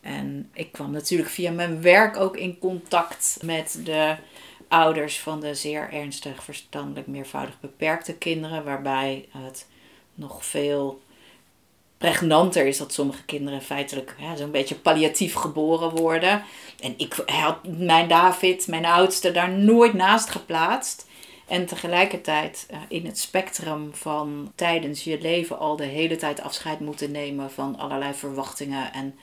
En 0.00 0.50
ik 0.52 0.72
kwam 0.72 0.90
natuurlijk 0.90 1.30
via 1.30 1.50
mijn 1.50 1.82
werk 1.82 2.16
ook 2.16 2.36
in 2.36 2.58
contact 2.58 3.38
met 3.42 3.80
de 3.84 4.16
ouders 4.68 5.18
van 5.20 5.40
de 5.40 5.54
zeer 5.54 5.92
ernstig 5.92 6.44
verstandelijk 6.44 7.06
meervoudig 7.06 7.60
beperkte 7.60 8.14
kinderen. 8.14 8.64
Waarbij 8.64 9.28
het 9.30 9.66
nog 10.14 10.44
veel 10.44 11.00
pregnanter 11.98 12.66
is 12.66 12.78
dat 12.78 12.92
sommige 12.92 13.24
kinderen 13.24 13.62
feitelijk 13.62 14.14
ja, 14.18 14.36
zo'n 14.36 14.50
beetje 14.50 14.74
palliatief 14.74 15.34
geboren 15.34 15.90
worden. 15.90 16.42
En 16.80 16.94
ik 16.96 17.14
had 17.26 17.58
mijn 17.78 18.08
David, 18.08 18.66
mijn 18.66 18.84
oudste, 18.84 19.32
daar 19.32 19.50
nooit 19.50 19.92
naast 19.92 20.30
geplaatst. 20.30 21.08
En 21.46 21.66
tegelijkertijd 21.66 22.66
uh, 22.70 22.78
in 22.88 23.06
het 23.06 23.18
spectrum 23.18 23.90
van 23.92 24.52
tijdens 24.54 25.04
je 25.04 25.20
leven 25.20 25.58
al 25.58 25.76
de 25.76 25.84
hele 25.84 26.16
tijd 26.16 26.42
afscheid 26.42 26.80
moeten 26.80 27.10
nemen 27.10 27.50
van 27.50 27.78
allerlei 27.78 28.14
verwachtingen 28.14 28.92
en 28.92 29.18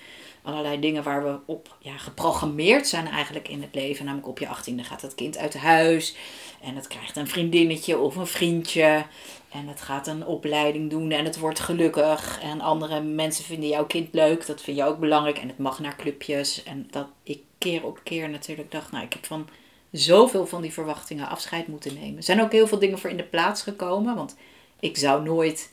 allerlei 0.48 0.80
dingen 0.80 1.04
waar 1.04 1.24
we 1.24 1.40
op 1.46 1.76
ja, 1.80 1.98
geprogrammeerd 1.98 2.88
zijn 2.88 3.08
eigenlijk 3.08 3.48
in 3.48 3.62
het 3.62 3.76
leven. 3.76 4.06
Namelijk 4.06 4.28
op 4.28 4.40
je 4.40 4.48
achttiende 4.48 4.84
gaat 4.84 5.02
het 5.02 5.16
kind 5.16 5.38
uit 5.38 5.58
huis 5.58 6.16
en 6.62 6.76
het 6.76 6.88
krijgt 6.88 7.16
een 7.16 7.28
vriendinnetje 7.28 7.98
of 7.98 8.16
een 8.16 8.28
vriendje. 8.28 9.06
En 9.50 9.68
het 9.68 9.82
gaat 9.82 10.08
een 10.08 10.26
opleiding 10.26 10.90
doen 10.90 11.12
en 11.12 11.26
het 11.26 11.40
wordt 11.40 11.60
gelukkig. 11.60 12.40
En 12.42 12.62
andere 12.62 13.02
mensen 13.02 13.44
vinden 13.44 13.70
jouw 13.70 13.86
kind 13.86 14.08
leuk, 14.12 14.46
dat 14.46 14.62
vind 14.62 14.78
je 14.78 14.84
ook 14.84 15.00
belangrijk. 15.00 15.38
En 15.38 15.48
het 15.48 15.58
mag 15.58 15.80
naar 15.80 15.96
clubjes. 15.96 16.64
En 16.64 16.88
dat 16.92 17.08
ik 17.24 17.42
keer 17.58 17.86
op 17.86 18.00
keer 18.04 18.30
natuurlijk 18.30 18.72
dacht, 18.72 18.92
nou 18.92 19.06
ik 19.06 19.14
heb 19.14 19.26
van 19.26 19.50
zoveel 19.92 20.46
van 20.48 20.62
die 20.62 20.74
verwachtingen 20.74 21.30
afscheid 21.30 21.68
moeten 21.68 21.94
nemen. 21.94 22.18
Er 22.18 22.24
zijn 22.24 22.42
ook 22.42 22.52
heel 22.52 22.68
veel 22.68 22.80
dingen 22.80 23.00
voor 23.00 23.10
in 23.10 23.18
de 23.18 23.24
plaats 23.24 23.62
gekomen. 23.62 24.16
Want 24.16 24.36
ik 24.80 24.98
zou 24.98 25.24
nooit 25.24 25.72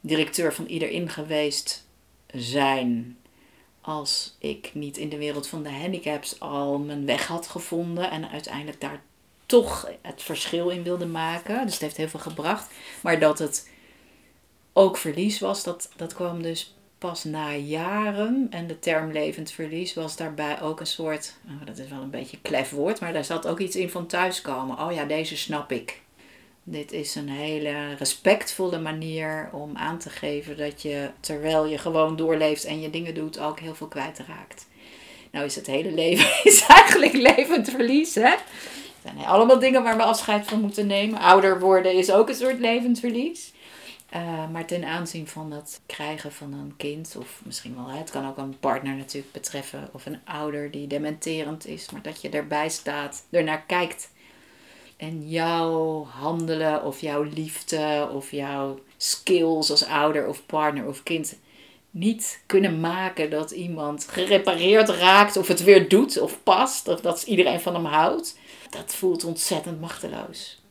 directeur 0.00 0.54
van 0.54 0.66
iedereen 0.66 1.08
geweest 1.08 1.88
zijn 2.26 3.16
als 3.86 4.36
ik 4.38 4.70
niet 4.74 4.96
in 4.96 5.08
de 5.08 5.18
wereld 5.18 5.46
van 5.46 5.62
de 5.62 5.70
handicaps 5.72 6.40
al 6.40 6.78
mijn 6.78 7.06
weg 7.06 7.26
had 7.26 7.46
gevonden 7.46 8.10
en 8.10 8.28
uiteindelijk 8.28 8.80
daar 8.80 9.02
toch 9.46 9.90
het 10.02 10.22
verschil 10.22 10.68
in 10.68 10.82
wilde 10.82 11.06
maken. 11.06 11.64
Dus 11.64 11.72
het 11.72 11.82
heeft 11.82 11.96
heel 11.96 12.08
veel 12.08 12.20
gebracht. 12.20 12.70
Maar 13.02 13.18
dat 13.18 13.38
het 13.38 13.70
ook 14.72 14.96
verlies 14.96 15.38
was, 15.38 15.62
dat, 15.62 15.90
dat 15.96 16.14
kwam 16.14 16.42
dus 16.42 16.74
pas 16.98 17.24
na 17.24 17.54
jaren. 17.54 18.46
En 18.50 18.66
de 18.66 18.78
term 18.78 19.12
levend 19.12 19.50
verlies 19.50 19.94
was 19.94 20.16
daarbij 20.16 20.60
ook 20.60 20.80
een 20.80 20.86
soort, 20.86 21.34
oh, 21.46 21.66
dat 21.66 21.78
is 21.78 21.88
wel 21.88 22.02
een 22.02 22.10
beetje 22.10 22.38
klef 22.42 22.70
woord, 22.70 23.00
maar 23.00 23.12
daar 23.12 23.24
zat 23.24 23.46
ook 23.46 23.58
iets 23.58 23.76
in 23.76 23.90
van 23.90 24.06
thuiskomen. 24.06 24.78
Oh 24.78 24.92
ja, 24.92 25.04
deze 25.04 25.36
snap 25.36 25.72
ik. 25.72 26.02
Dit 26.68 26.92
is 26.92 27.14
een 27.14 27.28
hele 27.28 27.94
respectvolle 27.94 28.78
manier 28.78 29.48
om 29.52 29.76
aan 29.76 29.98
te 29.98 30.10
geven 30.10 30.56
dat 30.56 30.82
je, 30.82 31.10
terwijl 31.20 31.66
je 31.66 31.78
gewoon 31.78 32.16
doorleeft 32.16 32.64
en 32.64 32.80
je 32.80 32.90
dingen 32.90 33.14
doet, 33.14 33.38
ook 33.38 33.60
heel 33.60 33.74
veel 33.74 33.86
kwijtraakt. 33.86 34.66
Nou 35.30 35.44
is 35.44 35.54
het 35.54 35.66
hele 35.66 35.90
leven 35.90 36.28
is 36.50 36.66
eigenlijk 36.66 37.12
levend 37.12 37.70
verlies, 37.70 38.14
hè? 38.14 38.30
Het 38.30 38.40
zijn 39.02 39.18
allemaal 39.18 39.58
dingen 39.58 39.82
waar 39.82 39.96
we 39.96 40.02
afscheid 40.02 40.46
van 40.46 40.60
moeten 40.60 40.86
nemen. 40.86 41.18
Ouder 41.18 41.60
worden 41.60 41.94
is 41.94 42.10
ook 42.10 42.28
een 42.28 42.34
soort 42.34 42.58
levend 42.58 43.00
verlies. 43.00 43.52
Uh, 44.14 44.50
maar 44.52 44.64
ten 44.64 44.84
aanzien 44.84 45.26
van 45.26 45.52
het 45.52 45.80
krijgen 45.86 46.32
van 46.32 46.52
een 46.52 46.74
kind, 46.76 47.16
of 47.18 47.40
misschien 47.44 47.74
wel, 47.74 47.88
het 47.88 48.10
kan 48.10 48.28
ook 48.28 48.36
een 48.36 48.58
partner 48.58 48.94
natuurlijk 48.94 49.32
betreffen, 49.32 49.88
of 49.92 50.06
een 50.06 50.20
ouder 50.24 50.70
die 50.70 50.86
dementerend 50.86 51.66
is, 51.66 51.90
maar 51.90 52.02
dat 52.02 52.20
je 52.20 52.28
erbij 52.28 52.68
staat, 52.68 53.24
ernaar 53.30 53.62
kijkt 53.66 54.08
en 54.96 55.28
jouw 55.28 56.04
handelen 56.04 56.84
of 56.84 57.00
jouw 57.00 57.22
liefde 57.22 58.08
of 58.12 58.30
jouw 58.30 58.78
skills 58.96 59.70
als 59.70 59.86
ouder 59.86 60.26
of 60.26 60.46
partner 60.46 60.86
of 60.86 61.02
kind 61.02 61.38
niet 61.90 62.42
kunnen 62.46 62.80
maken 62.80 63.30
dat 63.30 63.50
iemand 63.50 64.08
gerepareerd 64.08 64.88
raakt 64.88 65.36
of 65.36 65.48
het 65.48 65.62
weer 65.62 65.88
doet 65.88 66.20
of 66.20 66.42
past 66.42 66.88
of 66.88 67.00
dat 67.00 67.22
iedereen 67.22 67.60
van 67.60 67.74
hem 67.74 67.84
houdt. 67.84 68.38
Dat 68.70 68.94
voelt 68.94 69.24
ontzettend 69.24 69.80
machteloos. 69.80 70.62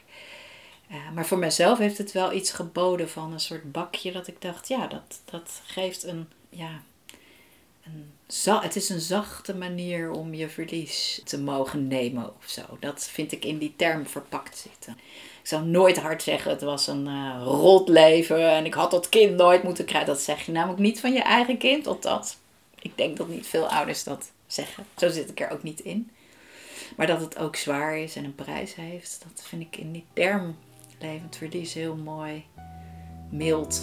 maar 1.13 1.25
voor 1.25 1.37
mezelf 1.37 1.77
heeft 1.77 1.97
het 1.97 2.11
wel 2.11 2.33
iets 2.33 2.51
geboden 2.51 3.09
van 3.09 3.33
een 3.33 3.39
soort 3.39 3.71
bakje 3.71 4.11
dat 4.11 4.27
ik 4.27 4.41
dacht, 4.41 4.67
ja, 4.67 4.87
dat, 4.87 5.21
dat 5.25 5.61
geeft 5.65 6.03
een, 6.03 6.29
ja, 6.49 6.81
een 7.85 8.15
het 8.43 8.75
is 8.75 8.89
een 8.89 8.99
zachte 8.99 9.55
manier 9.55 10.11
om 10.11 10.33
je 10.33 10.49
verlies 10.49 11.21
te 11.23 11.39
mogen 11.39 11.87
nemen 11.87 12.33
of 12.37 12.49
zo. 12.49 12.61
Dat 12.79 13.03
vind 13.03 13.31
ik 13.31 13.45
in 13.45 13.57
die 13.57 13.73
term 13.75 14.07
verpakt 14.07 14.57
zitten. 14.57 14.97
Ik 15.41 15.47
zou 15.47 15.65
nooit 15.65 15.97
hard 15.97 16.23
zeggen, 16.23 16.51
het 16.51 16.61
was 16.61 16.87
een 16.87 17.07
uh, 17.07 17.41
rot 17.43 17.89
leven 17.89 18.49
en 18.49 18.65
ik 18.65 18.73
had 18.73 18.91
dat 18.91 19.09
kind 19.09 19.35
nooit 19.35 19.63
moeten 19.63 19.85
krijgen. 19.85 20.09
Dat 20.09 20.21
zeg 20.21 20.45
je 20.45 20.51
namelijk 20.51 20.79
niet 20.79 20.99
van 20.99 21.13
je 21.13 21.21
eigen 21.21 21.57
kind, 21.57 22.03
dat. 22.03 22.37
Ik 22.79 22.97
denk 22.97 23.17
dat 23.17 23.27
niet 23.27 23.47
veel 23.47 23.67
ouders 23.69 24.03
dat 24.03 24.31
zeggen. 24.47 24.85
Zo 24.97 25.09
zit 25.09 25.29
ik 25.29 25.39
er 25.39 25.49
ook 25.49 25.63
niet 25.63 25.79
in. 25.79 26.09
Maar 26.97 27.07
dat 27.07 27.21
het 27.21 27.37
ook 27.37 27.55
zwaar 27.55 27.97
is 27.97 28.15
en 28.15 28.23
een 28.23 28.35
prijs 28.35 28.75
heeft, 28.75 29.25
dat 29.33 29.45
vind 29.45 29.61
ik 29.61 29.77
in 29.77 29.91
die 29.91 30.05
term 30.13 30.57
levend 30.99 31.35
verlies 31.35 31.73
heel 31.73 31.95
mooi, 31.95 32.45
mild, 33.29 33.81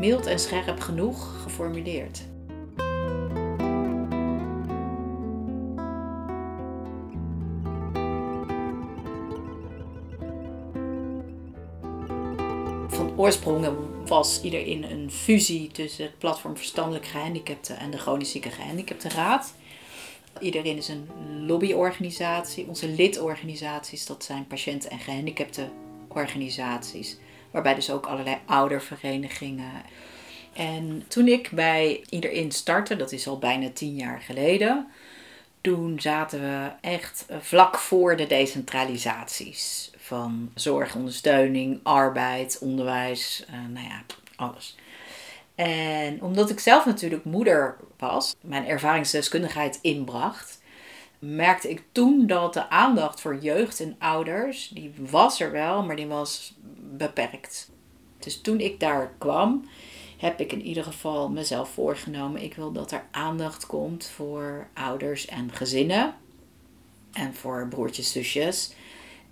mild 0.00 0.26
en 0.26 0.38
scherp 0.38 0.80
genoeg 0.80 1.42
geformuleerd. 1.42 2.33
Oorsprong 13.24 13.68
was 14.06 14.40
iedereen 14.42 14.90
een 14.90 15.10
fusie 15.10 15.70
tussen 15.70 16.04
het 16.04 16.18
platform 16.18 16.56
Verstandelijk 16.56 17.06
Gehandicapten 17.06 17.78
en 17.78 17.90
de 17.90 17.98
Chronisch 17.98 18.30
Zieke 18.30 18.50
Gehandicaptenraad. 18.50 19.54
Iedereen 20.40 20.76
is 20.76 20.88
een 20.88 21.08
lobbyorganisatie. 21.46 22.66
Onze 22.68 22.88
lidorganisaties, 22.88 24.06
dat 24.06 24.24
zijn 24.24 24.46
patiënten- 24.46 24.90
en 24.90 24.98
gehandicaptenorganisaties. 24.98 27.16
Waarbij 27.50 27.74
dus 27.74 27.90
ook 27.90 28.06
allerlei 28.06 28.36
ouderverenigingen. 28.46 29.82
En 30.52 31.04
toen 31.08 31.28
ik 31.28 31.50
bij 31.52 32.04
iedereen 32.08 32.52
startte, 32.52 32.96
dat 32.96 33.12
is 33.12 33.26
al 33.26 33.38
bijna 33.38 33.70
tien 33.70 33.96
jaar 33.96 34.20
geleden. 34.20 34.88
Toen 35.60 36.00
zaten 36.00 36.40
we 36.40 36.70
echt 36.80 37.26
vlak 37.40 37.78
voor 37.78 38.16
de 38.16 38.26
decentralisaties 38.26 39.90
van 40.04 40.50
zorg, 40.54 40.94
ondersteuning, 40.94 41.80
arbeid, 41.82 42.58
onderwijs, 42.60 43.44
uh, 43.50 43.54
nou 43.72 43.86
ja, 43.86 44.02
alles. 44.36 44.76
En 45.54 46.22
omdat 46.22 46.50
ik 46.50 46.60
zelf 46.60 46.84
natuurlijk 46.84 47.24
moeder 47.24 47.76
was, 47.98 48.34
mijn 48.40 48.66
ervaringsdeskundigheid 48.66 49.78
inbracht, 49.82 50.62
merkte 51.18 51.70
ik 51.70 51.82
toen 51.92 52.26
dat 52.26 52.54
de 52.54 52.70
aandacht 52.70 53.20
voor 53.20 53.38
jeugd 53.38 53.80
en 53.80 53.96
ouders, 53.98 54.68
die 54.68 54.92
was 55.10 55.40
er 55.40 55.50
wel, 55.50 55.82
maar 55.82 55.96
die 55.96 56.06
was 56.06 56.54
beperkt. 56.96 57.70
Dus 58.18 58.40
toen 58.40 58.60
ik 58.60 58.80
daar 58.80 59.12
kwam, 59.18 59.68
heb 60.16 60.40
ik 60.40 60.52
in 60.52 60.62
ieder 60.62 60.84
geval 60.84 61.28
mezelf 61.30 61.70
voorgenomen, 61.70 62.42
ik 62.42 62.54
wil 62.54 62.72
dat 62.72 62.92
er 62.92 63.04
aandacht 63.10 63.66
komt 63.66 64.06
voor 64.06 64.68
ouders 64.74 65.26
en 65.26 65.52
gezinnen 65.52 66.14
en 67.12 67.34
voor 67.34 67.66
broertjes, 67.68 68.12
zusjes. 68.12 68.74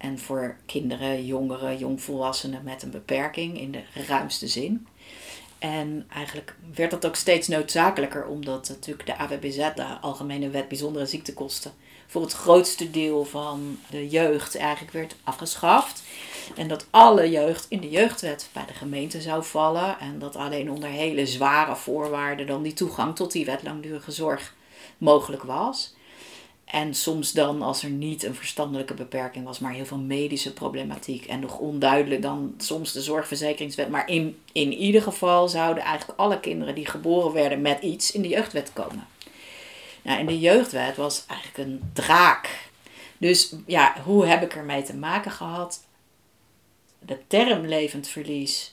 En 0.03 0.19
voor 0.19 0.57
kinderen, 0.67 1.27
jongeren, 1.27 1.79
jongvolwassenen 1.79 2.65
met 2.65 2.83
een 2.83 2.91
beperking 2.91 3.61
in 3.61 3.73
de 3.73 3.83
ruimste 4.07 4.47
zin. 4.47 4.87
En 5.59 6.07
eigenlijk 6.09 6.57
werd 6.75 6.91
dat 6.91 7.07
ook 7.07 7.17
steeds 7.17 7.49
noodzakelijker, 7.49 8.27
omdat 8.27 8.69
natuurlijk 8.69 9.07
de 9.07 9.17
AWBZ, 9.17 9.75
de 9.75 9.99
Algemene 10.01 10.51
Wet 10.51 10.69
Bijzondere 10.69 11.07
Ziektekosten, 11.07 11.73
voor 12.07 12.23
het 12.23 12.33
grootste 12.33 12.91
deel 12.91 13.25
van 13.25 13.79
de 13.91 14.09
jeugd 14.09 14.57
eigenlijk 14.57 14.93
werd 14.93 15.17
afgeschaft. 15.25 16.03
En 16.57 16.69
dat 16.69 16.87
alle 16.91 17.31
jeugd 17.31 17.67
in 17.69 17.81
de 17.81 17.91
jeugdwet 17.91 18.49
bij 18.53 18.67
de 18.67 18.73
gemeente 18.73 19.21
zou 19.21 19.45
vallen. 19.45 19.99
En 19.99 20.19
dat 20.19 20.37
alleen 20.37 20.71
onder 20.71 20.89
hele 20.89 21.27
zware 21.27 21.77
voorwaarden 21.77 22.47
dan 22.47 22.63
die 22.63 22.75
toegang 22.75 23.17
tot 23.17 23.33
die 23.33 23.45
wet 23.45 23.63
langdurige 23.63 24.11
zorg 24.11 24.55
mogelijk 24.99 25.43
was. 25.43 25.95
En 26.73 26.95
soms 26.95 27.33
dan, 27.33 27.63
als 27.63 27.83
er 27.83 27.91
niet 27.91 28.23
een 28.23 28.35
verstandelijke 28.35 28.95
beperking 28.95 29.45
was, 29.45 29.59
maar 29.59 29.73
heel 29.73 29.87
veel 29.87 29.99
medische 29.99 30.53
problematiek. 30.53 31.25
En 31.27 31.41
nog 31.41 31.59
onduidelijk 31.59 32.23
dan 32.23 32.55
soms 32.59 32.93
de 32.93 33.03
zorgverzekeringswet. 33.03 33.89
Maar 33.89 34.09
in, 34.09 34.39
in 34.53 34.73
ieder 34.73 35.03
geval 35.03 35.49
zouden 35.49 35.83
eigenlijk 35.83 36.19
alle 36.19 36.41
kinderen 36.41 36.75
die 36.75 36.87
geboren 36.87 37.33
werden 37.33 37.61
met 37.61 37.83
iets 37.83 38.13
in 38.13 38.23
de 38.23 38.29
jeugdwet 38.29 38.73
komen. 38.73 39.07
Nou, 40.03 40.21
in 40.21 40.27
de 40.27 40.39
jeugdwet 40.39 40.97
was 40.97 41.25
eigenlijk 41.27 41.59
een 41.59 41.91
draak. 41.93 42.69
Dus 43.19 43.55
ja, 43.67 43.97
hoe 44.05 44.27
heb 44.27 44.43
ik 44.43 44.55
ermee 44.55 44.83
te 44.83 44.97
maken 44.97 45.31
gehad? 45.31 45.85
De 46.99 47.19
term 47.27 47.67
levend 47.67 48.09
verlies 48.09 48.72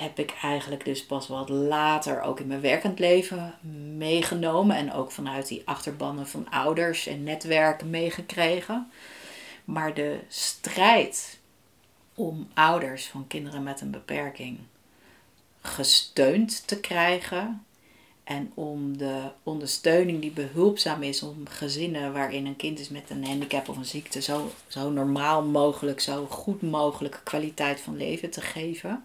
heb 0.00 0.18
ik 0.18 0.34
eigenlijk 0.42 0.84
dus 0.84 1.06
pas 1.06 1.28
wat 1.28 1.48
later 1.48 2.22
ook 2.22 2.40
in 2.40 2.46
mijn 2.46 2.60
werkend 2.60 2.98
leven 2.98 3.54
meegenomen. 3.96 4.76
En 4.76 4.92
ook 4.92 5.10
vanuit 5.10 5.48
die 5.48 5.62
achterbannen 5.64 6.28
van 6.28 6.50
ouders 6.50 7.06
en 7.06 7.22
netwerken 7.22 7.90
meegekregen. 7.90 8.90
Maar 9.64 9.94
de 9.94 10.20
strijd 10.28 11.38
om 12.14 12.48
ouders 12.54 13.06
van 13.06 13.26
kinderen 13.26 13.62
met 13.62 13.80
een 13.80 13.90
beperking 13.90 14.58
gesteund 15.60 16.66
te 16.66 16.80
krijgen, 16.80 17.64
en 18.30 18.52
om 18.54 18.96
de 18.96 19.22
ondersteuning 19.42 20.20
die 20.20 20.30
behulpzaam 20.30 21.02
is 21.02 21.22
om 21.22 21.46
gezinnen 21.48 22.12
waarin 22.12 22.46
een 22.46 22.56
kind 22.56 22.78
is 22.78 22.88
met 22.88 23.10
een 23.10 23.24
handicap 23.24 23.68
of 23.68 23.76
een 23.76 23.84
ziekte 23.84 24.22
zo, 24.22 24.50
zo 24.66 24.90
normaal 24.90 25.42
mogelijk, 25.42 26.00
zo 26.00 26.26
goed 26.26 26.62
mogelijk 26.62 27.20
kwaliteit 27.24 27.80
van 27.80 27.96
leven 27.96 28.30
te 28.30 28.40
geven. 28.40 29.02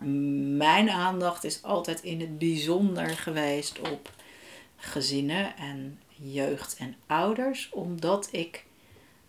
Mijn 0.58 0.90
aandacht 0.90 1.44
is 1.44 1.64
altijd 1.64 2.02
in 2.02 2.20
het 2.20 2.38
bijzonder 2.38 3.10
geweest 3.10 3.80
op 3.80 4.12
gezinnen 4.76 5.58
en 5.58 6.00
jeugd 6.16 6.76
en 6.78 6.96
ouders, 7.08 7.70
omdat 7.72 8.28
ik 8.32 8.66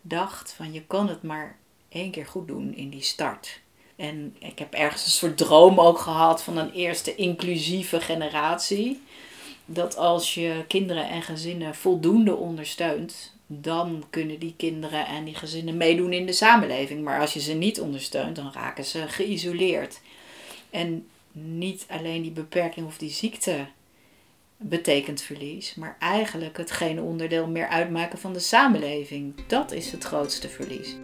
dacht 0.00 0.53
van 0.53 0.73
je 0.73 0.83
kan 0.83 1.09
het 1.09 1.23
maar 1.23 1.57
één 1.88 2.11
keer 2.11 2.26
goed 2.26 2.49
doen 2.49 2.75
in 2.75 2.91
die 2.91 3.03
start. 3.03 3.61
En 3.97 4.37
ik 4.38 4.59
heb 4.59 4.73
ergens 4.73 5.05
een 5.05 5.11
soort 5.11 5.37
droom 5.37 5.81
ook 5.81 5.99
gehad 5.99 6.43
van 6.43 6.57
een 6.57 6.73
eerste 6.73 7.15
inclusieve 7.15 8.00
generatie 8.00 9.03
dat 9.66 9.96
als 9.96 10.35
je 10.35 10.64
kinderen 10.68 11.08
en 11.08 11.23
gezinnen 11.23 11.75
voldoende 11.75 12.37
ondersteunt, 12.37 13.35
dan 13.46 14.04
kunnen 14.11 14.38
die 14.38 14.54
kinderen 14.56 15.06
en 15.06 15.25
die 15.25 15.35
gezinnen 15.35 15.76
meedoen 15.76 16.12
in 16.12 16.26
de 16.26 16.32
samenleving. 16.32 17.04
Maar 17.04 17.20
als 17.20 17.32
je 17.32 17.40
ze 17.40 17.52
niet 17.52 17.80
ondersteunt, 17.80 18.37
dan 18.37 18.52
raken 18.52 18.85
ze 18.85 19.08
geïsoleerd. 19.08 20.00
En 20.70 21.06
niet 21.32 21.87
alleen 21.88 22.23
die 22.23 22.30
beperking 22.30 22.87
of 22.87 22.99
die 22.99 23.11
ziekte 23.11 23.66
betekent 24.56 25.23
verlies, 25.23 25.75
maar 25.75 25.96
eigenlijk 25.99 26.56
het 26.56 26.70
geen 26.70 27.00
onderdeel 27.00 27.46
meer 27.46 27.68
uitmaken 27.68 28.18
van 28.18 28.32
de 28.32 28.38
samenleving. 28.38 29.35
Dat 29.46 29.73
is 29.73 29.92
het 29.92 30.04
grootste 30.04 30.49
verlies. 30.49 30.96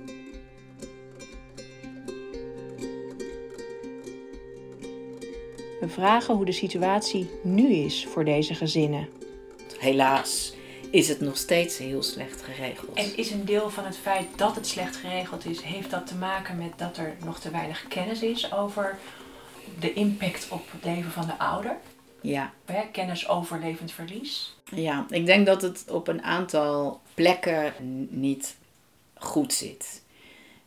We 5.82 5.88
vragen 5.88 6.34
hoe 6.34 6.44
de 6.44 6.52
situatie 6.52 7.30
nu 7.42 7.72
is 7.72 8.06
voor 8.06 8.24
deze 8.24 8.54
gezinnen. 8.54 9.08
Helaas 9.78 10.54
is 10.90 11.08
het 11.08 11.20
nog 11.20 11.36
steeds 11.36 11.78
heel 11.78 12.02
slecht 12.02 12.42
geregeld. 12.42 12.96
En 12.96 13.16
is 13.16 13.30
een 13.30 13.44
deel 13.44 13.70
van 13.70 13.84
het 13.84 13.96
feit 13.96 14.26
dat 14.36 14.54
het 14.54 14.66
slecht 14.66 14.96
geregeld 14.96 15.46
is, 15.46 15.60
heeft 15.60 15.90
dat 15.90 16.06
te 16.06 16.14
maken 16.14 16.58
met 16.58 16.72
dat 16.76 16.96
er 16.96 17.16
nog 17.24 17.40
te 17.40 17.50
weinig 17.50 17.88
kennis 17.88 18.22
is 18.22 18.52
over 18.52 18.98
de 19.80 19.92
impact 19.92 20.46
op 20.50 20.72
het 20.72 20.84
leven 20.84 21.10
van 21.10 21.26
de 21.26 21.38
ouder? 21.38 21.76
Ja. 22.20 22.52
Kennis 22.92 23.28
over 23.28 23.60
levend 23.60 23.92
verlies? 23.92 24.56
Ja, 24.74 25.06
ik 25.08 25.26
denk 25.26 25.46
dat 25.46 25.62
het 25.62 25.84
op 25.88 26.08
een 26.08 26.22
aantal 26.22 27.00
plekken 27.14 27.72
niet 28.10 28.56
goed 29.14 29.52
zit. 29.52 30.02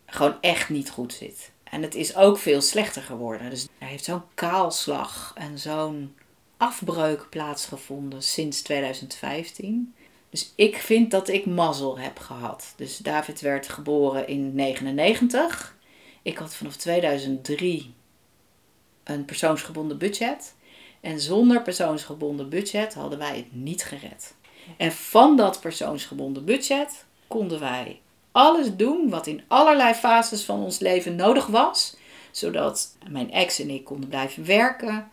Gewoon 0.06 0.36
echt 0.42 0.70
niet 0.70 0.90
goed 0.90 1.14
zit. 1.14 1.52
En 1.76 1.82
het 1.82 1.96
is 1.96 2.16
ook 2.16 2.38
veel 2.38 2.62
slechter 2.62 3.02
geworden. 3.02 3.50
Dus 3.50 3.68
er 3.78 3.88
heeft 3.88 4.04
zo'n 4.04 4.22
kaalslag 4.34 5.32
en 5.38 5.60
zo'n 5.60 6.16
afbreuk 6.58 7.28
plaatsgevonden 7.30 8.24
sinds 8.24 8.62
2015. 8.62 9.94
Dus 10.30 10.54
ik 10.56 10.78
vind 10.78 11.12
dat 11.12 11.28
ik 11.28 11.46
mazzel 11.46 11.98
heb 12.00 12.20
gehad. 12.20 12.74
Dus 12.76 12.98
David 12.98 13.42
werd 13.42 13.70
geboren 13.70 14.28
in 14.28 14.56
99. 14.56 15.78
Ik 16.22 16.38
had 16.38 16.56
vanaf 16.56 16.76
2003 16.76 17.94
een 19.04 19.26
persoonsgebonden 19.26 19.98
budget. 19.98 20.56
En 21.02 21.20
zonder 21.20 21.62
persoonsgebonden 21.62 22.50
budget 22.50 22.94
hadden 22.94 23.20
wij 23.20 23.36
het 23.36 23.56
niet 23.56 23.84
gered. 23.84 24.36
En 24.78 24.92
van 24.92 25.38
dat 25.38 25.60
persoonsgebonden 25.60 26.46
budget 26.46 27.06
konden 27.28 27.60
wij 27.60 28.02
alles 28.36 28.76
doen 28.76 29.10
wat 29.10 29.28
in 29.28 29.42
allerlei 29.48 29.94
fases 29.94 30.44
van 30.44 30.64
ons 30.64 30.80
leven 30.80 31.16
nodig 31.16 31.48
was, 31.48 31.96
zodat 32.32 32.98
mijn 33.10 33.32
ex 33.32 33.60
en 33.60 33.70
ik 33.70 33.84
konden 33.84 34.10
blijven 34.10 34.46
werken. 34.46 35.12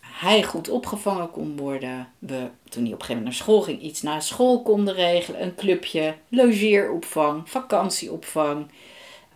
Hij 0.00 0.42
goed 0.42 0.68
opgevangen 0.68 1.30
kon 1.30 1.56
worden. 1.56 2.08
We, 2.18 2.48
toen 2.68 2.84
hij 2.84 2.92
op 2.92 3.00
een 3.00 3.06
gegeven 3.06 3.08
moment 3.08 3.24
naar 3.24 3.32
school 3.32 3.62
ging, 3.62 3.80
iets 3.80 4.02
na 4.02 4.20
school 4.20 4.62
konden 4.62 4.94
regelen. 4.94 5.42
Een 5.42 5.54
clubje, 5.54 6.14
logeeropvang, 6.28 7.50
vakantieopvang. 7.50 8.70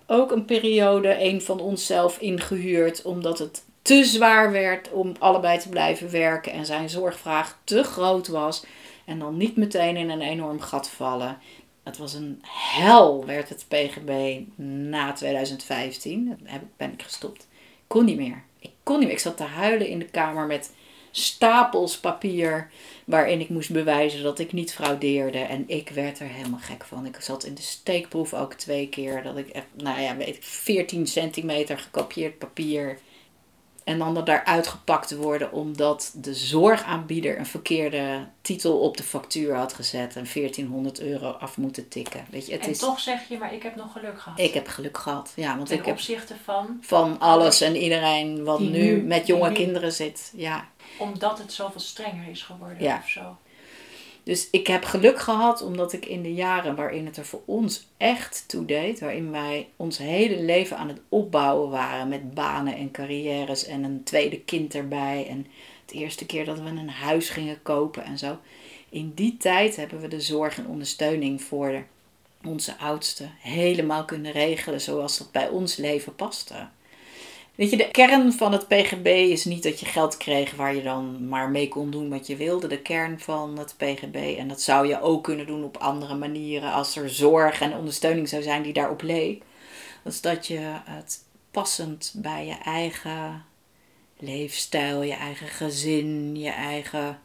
Ook 0.06 0.30
een 0.30 0.44
periode, 0.44 1.22
een 1.22 1.42
van 1.42 1.60
onszelf 1.60 2.18
ingehuurd, 2.18 3.02
omdat 3.02 3.38
het 3.38 3.64
te 3.82 4.04
zwaar 4.04 4.52
werd 4.52 4.90
om 4.90 5.12
allebei 5.18 5.58
te 5.58 5.68
blijven 5.68 6.10
werken 6.10 6.52
en 6.52 6.66
zijn 6.66 6.90
zorgvraag 6.90 7.58
te 7.64 7.82
groot 7.82 8.28
was. 8.28 8.64
En 9.04 9.18
dan 9.18 9.36
niet 9.36 9.56
meteen 9.56 9.96
in 9.96 10.10
een 10.10 10.22
enorm 10.22 10.60
gat 10.60 10.88
vallen. 10.88 11.38
Het 11.86 11.96
was 11.96 12.14
een 12.14 12.42
hel, 12.46 13.24
werd 13.24 13.48
het 13.48 13.64
PGB 13.68 14.40
na 14.90 15.12
2015. 15.12 16.38
Daar 16.42 16.62
ben 16.76 16.92
ik 16.92 17.02
gestopt. 17.02 17.46
Ik 17.52 17.84
kon 17.86 18.04
niet 18.04 18.16
meer. 18.16 18.42
Ik 18.58 18.70
kon 18.82 18.98
niet 18.98 19.04
meer. 19.04 19.16
Ik 19.16 19.22
zat 19.22 19.36
te 19.36 19.42
huilen 19.42 19.88
in 19.88 19.98
de 19.98 20.04
kamer 20.04 20.46
met 20.46 20.72
stapels 21.10 21.98
papier 21.98 22.70
waarin 23.04 23.40
ik 23.40 23.48
moest 23.48 23.72
bewijzen 23.72 24.22
dat 24.22 24.38
ik 24.38 24.52
niet 24.52 24.74
fraudeerde. 24.74 25.38
En 25.38 25.64
ik 25.66 25.88
werd 25.88 26.18
er 26.18 26.26
helemaal 26.26 26.60
gek 26.60 26.84
van. 26.84 27.06
Ik 27.06 27.20
zat 27.20 27.44
in 27.44 27.54
de 27.54 27.62
steekproef 27.62 28.34
ook 28.34 28.54
twee 28.54 28.88
keer. 28.88 29.22
Dat 29.22 29.36
ik 29.36 29.48
echt, 29.48 29.66
nou 29.72 30.00
ja, 30.00 30.16
weet 30.16 30.36
ik, 30.36 30.42
14 30.42 31.06
centimeter 31.06 31.78
gekopieerd 31.78 32.38
papier 32.38 32.98
en 33.86 33.98
dan 33.98 34.14
dat 34.14 34.26
daaruit 34.26 34.66
gepakt 34.66 35.14
worden 35.14 35.52
omdat 35.52 36.12
de 36.14 36.34
zorgaanbieder 36.34 37.38
een 37.38 37.46
verkeerde 37.46 38.26
titel 38.40 38.78
op 38.78 38.96
de 38.96 39.02
factuur 39.02 39.54
had 39.54 39.72
gezet 39.72 40.16
en 40.16 40.26
1400 40.34 41.00
euro 41.00 41.30
af 41.30 41.56
moeten 41.56 41.88
tikken. 41.88 42.26
Weet 42.30 42.46
je, 42.46 42.52
het 42.52 42.62
en 42.62 42.70
is, 42.70 42.78
toch 42.78 43.00
zeg 43.00 43.28
je, 43.28 43.38
maar 43.38 43.54
ik 43.54 43.62
heb 43.62 43.76
nog 43.76 43.92
geluk 43.92 44.20
gehad. 44.20 44.38
Ik 44.38 44.54
heb 44.54 44.68
geluk 44.68 44.98
gehad, 44.98 45.32
ja. 45.36 45.56
Want 45.56 45.68
Ten 45.68 45.78
ik 45.78 45.84
heb 45.84 45.94
opzichte 45.94 46.34
van? 46.44 46.78
Van 46.80 47.18
alles 47.18 47.60
en 47.60 47.76
iedereen 47.76 48.44
wat 48.44 48.60
nu, 48.60 48.68
nu, 48.68 49.02
met 49.02 49.26
jonge 49.26 49.52
kinderen 49.52 49.92
zit, 49.92 50.32
ja. 50.36 50.68
Omdat 50.98 51.38
het 51.38 51.52
zoveel 51.52 51.80
strenger 51.80 52.28
is 52.28 52.42
geworden 52.42 52.82
ja. 52.82 53.00
of 53.02 53.08
zo. 53.08 53.36
Dus 54.26 54.48
ik 54.50 54.66
heb 54.66 54.84
geluk 54.84 55.18
gehad 55.18 55.62
omdat 55.62 55.92
ik 55.92 56.06
in 56.06 56.22
de 56.22 56.34
jaren 56.34 56.74
waarin 56.74 57.06
het 57.06 57.16
er 57.16 57.24
voor 57.24 57.42
ons 57.44 57.88
echt 57.96 58.44
toe 58.46 58.64
deed, 58.64 59.00
waarin 59.00 59.30
wij 59.30 59.68
ons 59.76 59.98
hele 59.98 60.42
leven 60.42 60.76
aan 60.76 60.88
het 60.88 61.00
opbouwen 61.08 61.70
waren 61.70 62.08
met 62.08 62.34
banen 62.34 62.76
en 62.76 62.90
carrières 62.90 63.66
en 63.66 63.84
een 63.84 64.02
tweede 64.02 64.40
kind 64.40 64.74
erbij 64.74 65.26
en 65.28 65.46
het 65.84 65.94
eerste 65.94 66.26
keer 66.26 66.44
dat 66.44 66.60
we 66.60 66.68
een 66.68 66.88
huis 66.88 67.28
gingen 67.28 67.62
kopen 67.62 68.04
en 68.04 68.18
zo. 68.18 68.38
In 68.88 69.12
die 69.14 69.36
tijd 69.36 69.76
hebben 69.76 70.00
we 70.00 70.08
de 70.08 70.20
zorg 70.20 70.58
en 70.58 70.66
ondersteuning 70.66 71.42
voor 71.42 71.84
onze 72.44 72.78
oudsten 72.78 73.30
helemaal 73.38 74.04
kunnen 74.04 74.32
regelen 74.32 74.80
zoals 74.80 75.18
dat 75.18 75.32
bij 75.32 75.48
ons 75.48 75.76
leven 75.76 76.14
paste. 76.14 76.68
Weet 77.56 77.70
je, 77.70 77.76
de 77.76 77.90
kern 77.90 78.32
van 78.32 78.52
het 78.52 78.68
PGB 78.68 79.06
is 79.06 79.44
niet 79.44 79.62
dat 79.62 79.80
je 79.80 79.86
geld 79.86 80.16
kreeg 80.16 80.54
waar 80.54 80.74
je 80.74 80.82
dan 80.82 81.28
maar 81.28 81.50
mee 81.50 81.68
kon 81.68 81.90
doen 81.90 82.10
wat 82.10 82.26
je 82.26 82.36
wilde. 82.36 82.66
De 82.66 82.82
kern 82.82 83.20
van 83.20 83.58
het 83.58 83.74
PGB, 83.76 84.34
en 84.38 84.48
dat 84.48 84.60
zou 84.60 84.88
je 84.88 85.00
ook 85.00 85.24
kunnen 85.24 85.46
doen 85.46 85.64
op 85.64 85.76
andere 85.76 86.14
manieren 86.14 86.72
als 86.72 86.96
er 86.96 87.10
zorg 87.10 87.60
en 87.60 87.76
ondersteuning 87.76 88.28
zou 88.28 88.42
zijn 88.42 88.62
die 88.62 88.72
daarop 88.72 89.02
leek. 89.02 89.42
Is 90.04 90.20
dat 90.20 90.46
je 90.46 90.58
het 90.84 91.24
passend 91.50 92.12
bij 92.16 92.46
je 92.46 92.56
eigen 92.64 93.44
leefstijl, 94.18 95.02
je 95.02 95.14
eigen 95.14 95.48
gezin, 95.48 96.36
je 96.36 96.50
eigen 96.50 97.18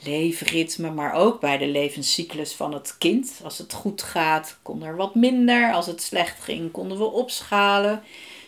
leefritme, 0.00 0.90
maar 0.90 1.12
ook 1.12 1.40
bij 1.40 1.58
de 1.58 1.66
levenscyclus 1.66 2.52
van 2.52 2.74
het 2.74 2.96
kind. 2.98 3.40
Als 3.44 3.58
het 3.58 3.72
goed 3.72 4.02
gaat, 4.02 4.58
kon 4.62 4.82
er 4.82 4.96
wat 4.96 5.14
minder. 5.14 5.72
Als 5.72 5.86
het 5.86 6.02
slecht 6.02 6.40
ging, 6.40 6.70
konden 6.70 6.98
we 6.98 7.04
opschalen 7.04 8.02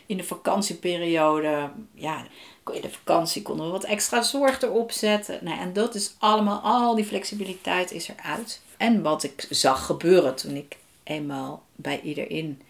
in 0.06 0.16
de 0.16 0.24
vakantieperiode, 0.24 1.70
ja, 1.94 2.26
in 2.72 2.80
de 2.80 2.90
vakantie 2.90 3.42
konden 3.42 3.66
we 3.66 3.72
wat 3.72 3.84
extra 3.84 4.22
zorg 4.22 4.62
erop 4.62 4.92
zetten. 4.92 5.38
Nou, 5.42 5.60
en 5.60 5.72
dat 5.72 5.94
is 5.94 6.14
allemaal, 6.18 6.60
al 6.60 6.94
die 6.94 7.04
flexibiliteit 7.04 7.92
is 7.92 8.08
eruit. 8.08 8.60
En 8.76 9.02
wat 9.02 9.22
ik 9.22 9.46
zag 9.50 9.86
gebeuren 9.86 10.34
toen 10.34 10.56
ik 10.56 10.76
eenmaal 11.02 11.62
bij 11.74 12.00
iedereen 12.00 12.62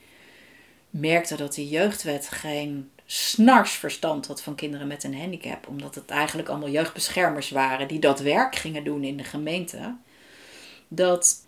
merkte 0.91 1.37
dat 1.37 1.55
die 1.55 1.69
jeugdwet 1.69 2.29
geen 2.29 2.91
snars 3.07 3.73
verstand 3.73 4.27
had 4.27 4.43
van 4.43 4.55
kinderen 4.55 4.87
met 4.87 5.05
een 5.05 5.19
handicap. 5.19 5.69
Omdat 5.69 5.95
het 5.95 6.11
eigenlijk 6.11 6.49
allemaal 6.49 6.69
jeugdbeschermers 6.69 7.51
waren 7.51 7.89
die 7.89 7.99
dat 7.99 8.21
werk 8.21 8.57
gingen 8.57 8.85
doen 8.85 9.05
in 9.05 9.17
de 9.17 9.25
gemeente. 9.25 9.95
Dat 10.89 11.45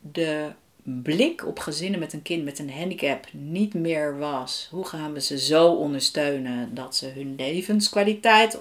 de 0.00 0.52
blik 0.82 1.46
op 1.46 1.58
gezinnen 1.58 2.00
met 2.00 2.12
een 2.12 2.22
kind 2.22 2.44
met 2.44 2.58
een 2.58 2.72
handicap 2.72 3.26
niet 3.32 3.74
meer 3.74 4.18
was: 4.18 4.68
hoe 4.70 4.86
gaan 4.86 5.12
we 5.12 5.20
ze 5.20 5.38
zo 5.38 5.66
ondersteunen 5.72 6.74
dat 6.74 6.96
ze 6.96 7.06
hun 7.08 7.34
levenskwaliteit 7.36 8.58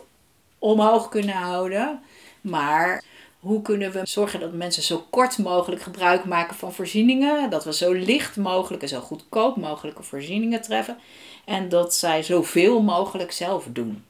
omhoog 0.60 1.10
kunnen 1.10 1.36
houden, 1.36 2.02
maar 2.42 3.04
hoe 3.40 3.62
kunnen 3.62 3.92
we 3.92 4.02
zorgen 4.04 4.40
dat 4.40 4.54
mensen 4.54 4.84
zo 4.84 5.06
kort 5.10 5.38
mogelijk 5.38 5.82
gebruik 5.82 6.26
maken 6.26 6.56
van 6.56 6.74
voorzieningen, 6.74 7.50
dat 7.50 7.64
we 7.64 7.74
zo 7.74 7.92
licht 7.92 8.36
mogelijk 8.36 8.82
en 8.82 8.90
zo 8.90 9.00
goedkoop 9.00 9.56
mogelijke 9.56 10.04
voorzieningen 10.04 10.62
treffen 10.62 10.98
en 11.46 11.70
dat 11.70 11.96
zij 11.96 12.24
zoveel 12.24 12.82
mogelijk 12.82 13.32
zelf 13.32 13.68
doen. 13.70 14.04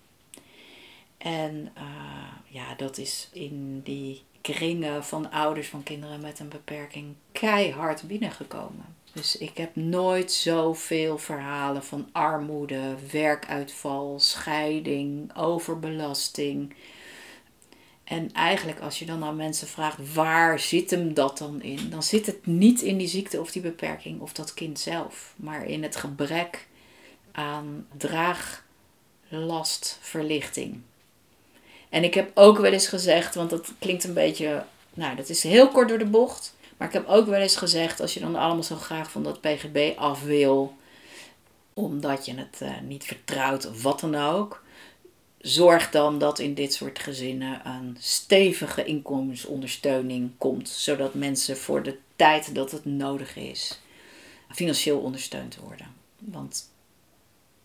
En 1.18 1.72
uh, 1.78 1.84
ja, 2.48 2.76
dat 2.78 2.98
is 2.98 3.30
in 3.34 3.82
die 3.84 4.24
kringen 4.42 5.04
van 5.04 5.32
ouders 5.32 5.68
van 5.68 5.84
kinderen 5.84 6.22
met 6.22 6.40
een 6.40 6.50
beperking 6.50 7.16
keihard 7.32 8.04
binnengekomen. 8.04 8.98
Dus 9.14 9.38
ik 9.38 9.58
heb 9.58 9.76
nooit 9.76 10.32
zoveel 10.32 11.18
verhalen 11.18 11.84
van 11.84 12.10
armoede, 12.12 12.96
werkuitval, 13.12 14.20
scheiding, 14.20 15.38
overbelasting. 15.38 16.74
En 18.04 18.32
eigenlijk 18.32 18.80
als 18.80 19.00
je 19.00 19.06
dan 19.06 19.24
aan 19.24 19.36
mensen 19.36 19.68
vraagt 19.68 20.14
waar 20.14 20.60
zit 20.60 20.92
hem 20.92 21.14
dat 21.14 21.38
dan 21.38 21.62
in, 21.62 21.90
dan 21.90 22.04
zit 22.04 22.26
het 22.26 22.46
niet 22.46 22.82
in 22.82 22.98
die 22.98 23.08
ziekte 23.08 23.40
of 23.40 23.52
die 23.52 23.62
beperking 23.62 24.22
of 24.22 24.34
dat 24.34 24.54
kind 24.54 24.80
zelf, 24.80 25.34
maar 25.36 25.66
in 25.66 25.84
het 25.84 25.96
gebrek 25.96 26.68
aan 27.32 27.88
draaglastverlichting. 27.98 30.82
En 31.90 32.04
ik 32.04 32.14
heb 32.14 32.32
ook 32.34 32.58
wel 32.58 32.72
eens 32.72 32.88
gezegd, 32.88 33.36
want 33.36 33.50
dat 33.50 33.74
klinkt 33.80 34.04
een 34.04 34.14
beetje, 34.14 34.64
nou 34.94 35.16
dat 35.16 35.30
is 35.30 35.44
heel 35.44 35.70
kort 35.70 35.90
door 35.90 35.98
de 35.98 36.06
bocht. 36.06 36.56
Maar 36.78 36.88
ik 36.88 36.94
heb 36.94 37.08
ook 37.08 37.26
wel 37.28 37.40
eens 37.40 37.56
gezegd, 37.56 38.00
als 38.00 38.14
je 38.14 38.20
dan 38.20 38.36
allemaal 38.36 38.64
zo 38.64 38.76
graag 38.76 39.12
van 39.12 39.24
dat 39.24 39.42
PGB 39.42 39.98
af 39.98 40.24
wil, 40.24 40.76
omdat 41.74 42.26
je 42.26 42.36
het 42.36 42.60
uh, 42.64 42.80
niet 42.80 43.04
vertrouwt 43.04 43.68
of 43.70 43.82
wat 43.84 44.00
dan 44.00 44.16
ook. 44.16 44.64
Zorg 45.38 45.90
dan 45.90 46.20
dat 46.20 46.40
in 46.40 46.54
dit 46.54 46.74
soort 46.74 47.00
gezinnen 47.00 47.62
een 47.66 47.98
stevige 48.00 48.86
inkomensondersteuning 48.86 50.32
komt, 50.38 50.70
zodat 50.70 51.14
mensen 51.14 51.58
voor 51.58 51.84
de 51.84 51.98
tijd 52.16 52.56
dat 52.56 52.72
het 52.72 52.86
nodig 52.86 53.36
is 53.36 53.80
financieel 54.50 55.00
ondersteund 55.00 55.56
worden. 55.56 55.88
Want 56.20 56.70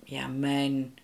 ja, 0.04 0.26
mijn 0.26 0.98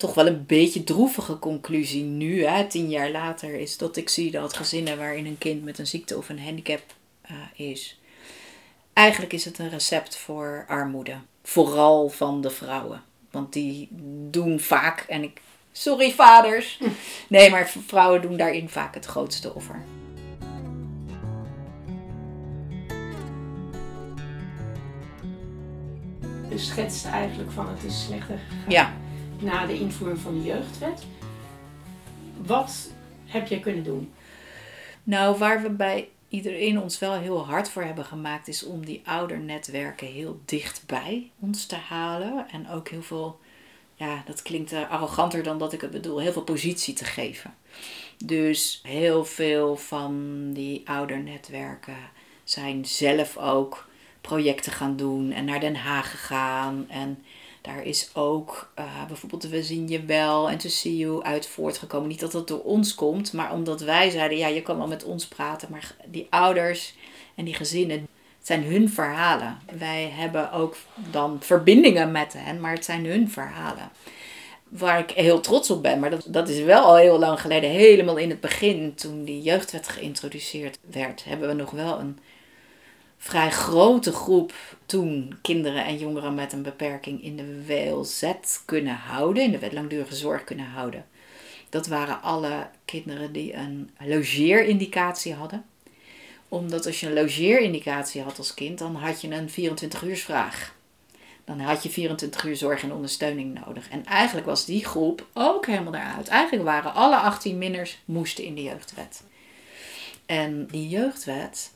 toch 0.00 0.14
wel 0.14 0.26
een 0.26 0.46
beetje 0.46 0.84
droevige 0.84 1.38
conclusie 1.38 2.02
nu, 2.04 2.44
hè, 2.44 2.66
tien 2.66 2.88
jaar 2.88 3.10
later, 3.10 3.54
is 3.54 3.76
dat 3.76 3.96
ik 3.96 4.08
zie 4.08 4.30
dat 4.30 4.56
gezinnen 4.56 4.98
waarin 4.98 5.26
een 5.26 5.38
kind 5.38 5.64
met 5.64 5.78
een 5.78 5.86
ziekte 5.86 6.16
of 6.16 6.28
een 6.28 6.40
handicap 6.40 6.82
uh, 7.30 7.66
is, 7.66 8.00
eigenlijk 8.92 9.32
is 9.32 9.44
het 9.44 9.58
een 9.58 9.70
recept 9.70 10.16
voor 10.16 10.64
armoede. 10.68 11.14
Vooral 11.42 12.08
van 12.08 12.40
de 12.40 12.50
vrouwen. 12.50 13.02
Want 13.30 13.52
die 13.52 13.88
doen 14.30 14.60
vaak, 14.60 15.00
en 15.08 15.22
ik, 15.22 15.40
sorry 15.72 16.12
vaders, 16.12 16.80
nee, 17.28 17.50
maar 17.50 17.70
vrouwen 17.86 18.22
doen 18.22 18.36
daarin 18.36 18.68
vaak 18.68 18.94
het 18.94 19.06
grootste 19.06 19.54
offer. 19.54 19.84
Dus 26.48 26.66
schetst 26.66 27.04
eigenlijk 27.04 27.50
van 27.52 27.68
het 27.68 27.84
is 27.84 28.04
slechter 28.04 28.38
gegaan. 28.38 28.70
Ja 28.70 29.08
na 29.40 29.66
de 29.66 29.78
invoering 29.78 30.20
van 30.20 30.34
de 30.34 30.44
jeugdwet. 30.44 31.04
Wat 32.46 32.92
heb 33.26 33.46
jij 33.46 33.60
kunnen 33.60 33.84
doen? 33.84 34.12
Nou, 35.02 35.38
waar 35.38 35.62
we 35.62 35.70
bij 35.70 36.08
iedereen 36.28 36.80
ons 36.80 36.98
wel 36.98 37.12
heel 37.12 37.46
hard 37.46 37.70
voor 37.70 37.82
hebben 37.82 38.04
gemaakt, 38.04 38.48
is 38.48 38.64
om 38.64 38.84
die 38.84 39.02
oudernetwerken 39.04 40.06
heel 40.06 40.40
dichtbij 40.44 41.30
ons 41.38 41.66
te 41.66 41.76
halen. 41.76 42.46
En 42.50 42.70
ook 42.70 42.88
heel 42.88 43.02
veel, 43.02 43.38
ja, 43.94 44.22
dat 44.26 44.42
klinkt 44.42 44.72
arroganter 44.72 45.42
dan 45.42 45.58
dat 45.58 45.72
ik 45.72 45.80
het 45.80 45.90
bedoel, 45.90 46.20
heel 46.20 46.32
veel 46.32 46.42
positie 46.42 46.94
te 46.94 47.04
geven. 47.04 47.54
Dus 48.24 48.80
heel 48.82 49.24
veel 49.24 49.76
van 49.76 50.46
die 50.52 50.88
oudernetwerken 50.88 51.96
zijn 52.44 52.84
zelf 52.84 53.36
ook 53.36 53.88
projecten 54.20 54.72
gaan 54.72 54.96
doen 54.96 55.32
en 55.32 55.44
naar 55.44 55.60
Den 55.60 55.76
Haag 55.76 56.10
gegaan. 56.10 56.84
En 56.88 57.24
daar 57.60 57.82
is 57.84 58.10
ook 58.14 58.72
uh, 58.78 59.06
bijvoorbeeld 59.06 59.48
We 59.48 59.62
zien 59.62 59.88
je 59.88 60.04
wel 60.04 60.50
en 60.50 60.58
To 60.58 60.68
See 60.68 60.96
You 60.96 61.22
uit 61.22 61.46
voortgekomen. 61.46 62.08
Niet 62.08 62.20
dat 62.20 62.32
dat 62.32 62.48
door 62.48 62.62
ons 62.62 62.94
komt, 62.94 63.32
maar 63.32 63.52
omdat 63.52 63.80
wij 63.80 64.10
zeiden, 64.10 64.38
ja, 64.38 64.46
je 64.46 64.62
kan 64.62 64.76
wel 64.76 64.86
met 64.86 65.04
ons 65.04 65.26
praten, 65.26 65.68
maar 65.70 65.94
die 66.06 66.26
ouders 66.30 66.94
en 67.34 67.44
die 67.44 67.54
gezinnen, 67.54 67.98
het 68.38 68.46
zijn 68.46 68.64
hun 68.64 68.90
verhalen. 68.90 69.58
Wij 69.78 70.12
hebben 70.14 70.52
ook 70.52 70.76
dan 71.10 71.36
verbindingen 71.40 72.10
met 72.10 72.32
hen, 72.36 72.60
maar 72.60 72.72
het 72.72 72.84
zijn 72.84 73.06
hun 73.06 73.30
verhalen. 73.30 73.90
Waar 74.68 74.98
ik 74.98 75.10
heel 75.10 75.40
trots 75.40 75.70
op 75.70 75.82
ben, 75.82 75.98
maar 75.98 76.10
dat, 76.10 76.26
dat 76.28 76.48
is 76.48 76.60
wel 76.60 76.84
al 76.84 76.96
heel 76.96 77.18
lang 77.18 77.40
geleden, 77.40 77.70
helemaal 77.70 78.16
in 78.16 78.30
het 78.30 78.40
begin, 78.40 78.94
toen 78.94 79.24
die 79.24 79.42
jeugdwet 79.42 79.88
geïntroduceerd 79.88 80.78
werd, 80.90 81.24
hebben 81.24 81.48
we 81.48 81.54
nog 81.54 81.70
wel 81.70 81.98
een 81.98 82.18
vrij 83.18 83.50
grote 83.50 84.12
groep 84.12 84.52
toen 84.90 85.38
kinderen 85.42 85.84
en 85.84 85.98
jongeren 85.98 86.34
met 86.34 86.52
een 86.52 86.62
beperking 86.62 87.22
in 87.22 87.36
de 87.36 87.64
WLZ 87.66 88.32
kunnen 88.64 88.94
houden, 88.94 89.42
in 89.42 89.50
de 89.50 89.58
wet 89.58 89.72
langdurige 89.72 90.14
zorg 90.14 90.44
kunnen 90.44 90.66
houden. 90.66 91.06
Dat 91.68 91.86
waren 91.86 92.22
alle 92.22 92.68
kinderen 92.84 93.32
die 93.32 93.54
een 93.54 93.90
logeerindicatie 93.98 95.34
hadden. 95.34 95.64
Omdat 96.48 96.86
als 96.86 97.00
je 97.00 97.06
een 97.06 97.12
logeerindicatie 97.12 98.22
had 98.22 98.38
als 98.38 98.54
kind, 98.54 98.78
dan 98.78 98.94
had 98.94 99.20
je 99.20 99.30
een 99.30 99.50
24-uursvraag. 99.50 100.74
Dan 101.44 101.60
had 101.60 101.82
je 101.82 101.90
24 101.90 102.44
uur 102.44 102.56
zorg 102.56 102.82
en 102.82 102.92
ondersteuning 102.92 103.60
nodig. 103.66 103.88
En 103.88 104.04
eigenlijk 104.04 104.46
was 104.46 104.64
die 104.64 104.84
groep 104.84 105.26
ook 105.32 105.66
helemaal 105.66 105.92
daaruit. 105.92 106.28
Eigenlijk 106.28 106.64
waren 106.64 106.94
alle 106.94 107.16
18 107.16 107.58
minners 107.58 107.98
moesten 108.04 108.44
in 108.44 108.54
de 108.54 108.62
jeugdwet. 108.62 109.22
En 110.26 110.66
die 110.66 110.88
jeugdwet, 110.88 111.72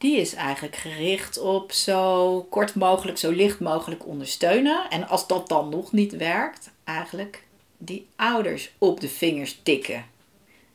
die 0.00 0.16
is 0.16 0.34
eigenlijk 0.34 0.76
gericht 0.76 1.38
op 1.38 1.72
zo 1.72 2.42
kort 2.50 2.74
mogelijk, 2.74 3.18
zo 3.18 3.30
licht 3.30 3.60
mogelijk 3.60 4.06
ondersteunen. 4.06 4.90
En 4.90 5.08
als 5.08 5.26
dat 5.26 5.48
dan 5.48 5.68
nog 5.68 5.92
niet 5.92 6.16
werkt, 6.16 6.70
eigenlijk 6.84 7.44
die 7.78 8.06
ouders 8.16 8.70
op 8.78 9.00
de 9.00 9.08
vingers 9.08 9.60
tikken. 9.62 10.04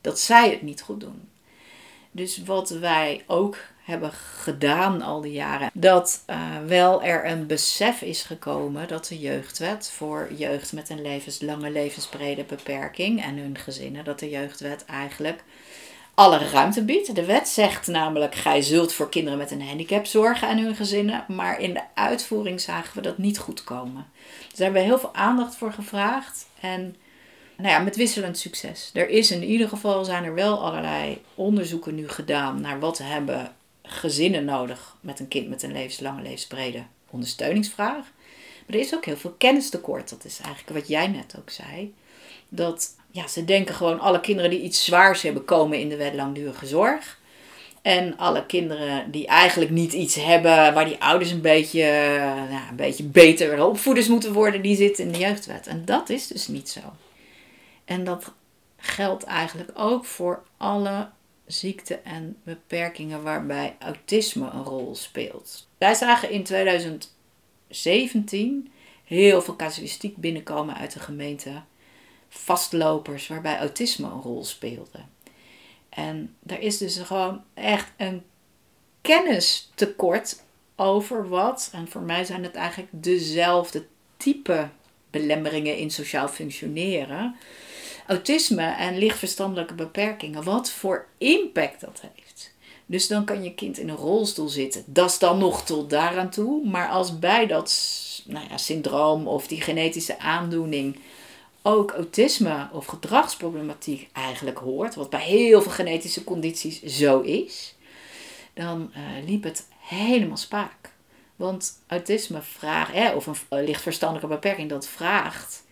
Dat 0.02 0.20
zij 0.20 0.50
het 0.50 0.62
niet 0.62 0.82
goed 0.82 1.00
doen. 1.00 1.30
Dus 2.12 2.44
wat 2.44 2.70
wij 2.70 3.24
ook 3.28 3.58
hebben 3.84 4.12
gedaan 4.12 5.02
al 5.02 5.22
die 5.22 5.32
jaren, 5.32 5.70
dat 5.74 6.24
uh, 6.30 6.58
wel 6.68 7.04
er 7.04 7.26
een 7.26 7.48
besef 7.48 8.02
is 8.02 8.24
gekomen 8.24 8.88
dat 8.88 9.08
de 9.08 9.20
jeugdwet 9.20 9.92
voor 9.96 10.30
jeugd 10.36 10.74
met 10.74 10.90
een 10.90 11.02
levenslange, 11.02 11.70
levensbrede 11.70 12.44
beperking 12.44 13.24
en 13.24 13.38
hun 13.38 13.58
gezinnen, 13.58 14.04
dat 14.04 14.20
de 14.20 14.30
jeugdwet 14.30 14.86
eigenlijk 14.86 15.44
alle 16.16 16.38
ruimte 16.38 16.84
biedt. 16.84 17.16
De 17.16 17.26
wet 17.26 17.48
zegt 17.48 17.88
namelijk: 17.88 18.36
gij 18.36 18.62
zult 18.62 18.94
voor 18.94 19.10
kinderen 19.10 19.38
met 19.38 19.52
een 19.52 19.68
handicap 19.68 20.06
zorgen 20.06 20.48
en 20.48 20.58
hun 20.58 20.76
gezinnen. 20.76 21.26
Maar 21.28 21.60
in 21.60 21.74
de 21.74 21.82
uitvoering 21.94 22.62
zagen 22.62 22.96
we 22.96 23.02
dat 23.02 23.18
niet 23.18 23.38
goed 23.38 23.64
komen. 23.64 24.08
Dus 24.48 24.58
daar 24.58 24.66
hebben 24.66 24.82
we 24.82 24.88
heel 24.88 25.00
veel 25.00 25.16
aandacht 25.16 25.56
voor 25.56 25.74
gevraagd. 25.74 26.48
En 26.60 26.96
nou 27.58 27.70
ja, 27.70 27.80
met 27.80 27.96
wisselend 27.96 28.38
succes. 28.38 28.90
Er 28.94 29.10
is 29.10 29.32
in 29.32 29.44
ieder 29.44 29.70
geval 29.70 30.06
zijn 30.06 30.24
er 30.24 30.34
wel 30.34 30.66
allerlei 30.66 31.22
onderzoeken 31.36 31.96
nu 31.96 32.10
gedaan 32.10 32.62
naar 32.62 32.80
wat 32.80 32.98
hebben 32.98 33.56
gezinnen 33.84 34.46
nodig 34.46 34.96
met 35.00 35.20
een 35.20 35.28
kind 35.28 35.50
met 35.50 35.64
een 35.64 35.72
levenslange, 35.72 36.22
levensbrede 36.22 36.84
ondersteuningsvraag. 37.10 38.12
Maar 38.66 38.76
er 38.76 38.82
is 38.82 38.96
ook 38.96 39.06
heel 39.06 39.18
veel 39.18 39.36
kennistekort. 39.38 40.10
Dat 40.10 40.26
is 40.26 40.40
eigenlijk 40.40 40.78
wat 40.80 40.88
jij 40.88 41.08
net 41.08 41.36
ook 41.40 41.50
zei. 41.50 41.94
Dat 42.50 42.96
ja, 43.16 43.28
ze 43.28 43.46
denken 43.46 43.76
gewoon 43.76 44.00
alle 44.00 44.20
kinderen 44.20 44.50
die 44.50 44.62
iets 44.62 44.86
zwaars 44.86 45.22
hebben 45.22 45.46
komen 45.46 45.80
in 45.80 45.90
de 45.90 45.96
wet 45.96 46.14
langdurige 46.14 46.66
zorg. 46.66 47.20
En 47.82 48.18
alle 48.18 48.46
kinderen 48.46 49.12
die 49.12 49.28
eigenlijk 49.28 49.72
niet 49.72 49.94
iets 49.94 50.16
hebben 50.16 50.74
waar 50.74 50.86
die 50.86 51.04
ouders 51.04 51.32
een 51.32 51.42
beetje, 51.42 51.84
een 52.70 52.76
beetje 52.76 53.04
beter 53.04 53.66
opvoeders 53.66 54.08
moeten 54.08 54.34
worden, 54.34 54.62
die 54.62 54.76
zitten 54.76 55.06
in 55.06 55.12
de 55.12 55.18
jeugdwet. 55.18 55.68
En 55.68 55.86
dat 55.86 56.10
is 56.10 56.28
dus 56.28 56.48
niet 56.48 56.70
zo. 56.70 56.80
En 57.86 58.04
dat 58.04 58.32
geldt 58.78 59.24
eigenlijk 59.24 59.70
ook 59.74 60.06
voor 60.06 60.44
alle 60.58 61.10
ziekten 61.46 62.06
en 62.06 62.38
beperkingen 62.44 63.24
waarbij 63.24 63.76
autisme 63.80 64.50
een 64.50 64.64
rol 64.64 64.96
speelt. 64.96 65.68
Wij 65.78 65.94
zagen 65.94 66.30
in 66.30 66.44
2017 66.44 68.72
heel 69.04 69.42
veel 69.42 69.56
casuïstiek 69.56 70.18
binnenkomen 70.18 70.76
uit 70.76 70.94
de 70.94 71.00
gemeente 71.00 71.52
vastlopers 72.38 73.28
waarbij 73.28 73.58
autisme 73.58 74.08
een 74.08 74.22
rol 74.22 74.44
speelde. 74.44 75.00
En 75.90 76.36
er 76.46 76.60
is 76.60 76.78
dus 76.78 76.98
gewoon 76.98 77.44
echt 77.54 77.92
een 77.98 78.24
kennistekort 79.02 80.44
over 80.76 81.30
wat, 81.30 81.70
en 81.74 81.88
voor 81.88 82.02
mij 82.02 82.26
zijn 82.26 82.44
het 82.44 82.56
eigenlijk 82.56 82.90
dezelfde 82.92 83.86
type 84.18 84.70
belemmeringen 85.10 85.78
in 85.78 85.92
sociaal 85.92 86.28
functioneren. 86.28 87.36
Autisme 88.08 88.76
en 88.76 88.98
lichtverstandelijke 88.98 89.74
beperkingen, 89.74 90.44
wat 90.44 90.70
voor 90.70 91.08
impact 91.18 91.82
dat 91.82 92.02
heeft. 92.14 92.54
Dus 92.86 93.08
dan 93.08 93.26
kan 93.26 93.44
je 93.44 93.54
kind 93.54 93.78
in 93.78 93.90
een 93.90 93.96
rolstoel 93.96 94.48
zitten. 94.48 94.84
Dat 94.86 95.10
is 95.10 95.20
dan 95.20 95.38
nog 95.38 95.66
tot 95.66 95.90
daaraan 95.90 96.30
toe. 96.30 96.66
Maar 96.66 96.90
als 96.90 97.20
bij 97.20 97.48
dat 97.48 97.96
nou 98.26 98.46
ja, 98.50 98.58
syndroom 98.58 99.28
of 99.28 99.48
die 99.48 99.62
genetische 99.62 100.20
aandoening 100.20 101.00
ook 101.68 101.92
autisme 101.92 102.68
of 102.72 102.86
gedragsproblematiek 102.86 104.10
eigenlijk 104.14 104.58
hoort, 104.58 104.96
wat 104.96 105.10
bij 105.10 105.22
heel 105.22 105.62
veel 105.62 105.72
genetische 105.72 106.24
condities 106.24 106.84
zo 106.84 107.20
is, 107.20 107.76
dan 108.54 108.92
uh, 108.92 109.26
liep 109.28 109.44
het 109.44 109.68
helemaal 109.80 110.38
spaak. 110.38 110.94
Want 111.36 111.84
autisme 111.88 112.42
vraagt, 112.42 113.16
of 113.16 113.46
een 113.50 113.64
lichtverstandelijke 113.64 114.34
beperking, 114.34 114.70
dat 114.70 114.88
vraagt 114.88 115.64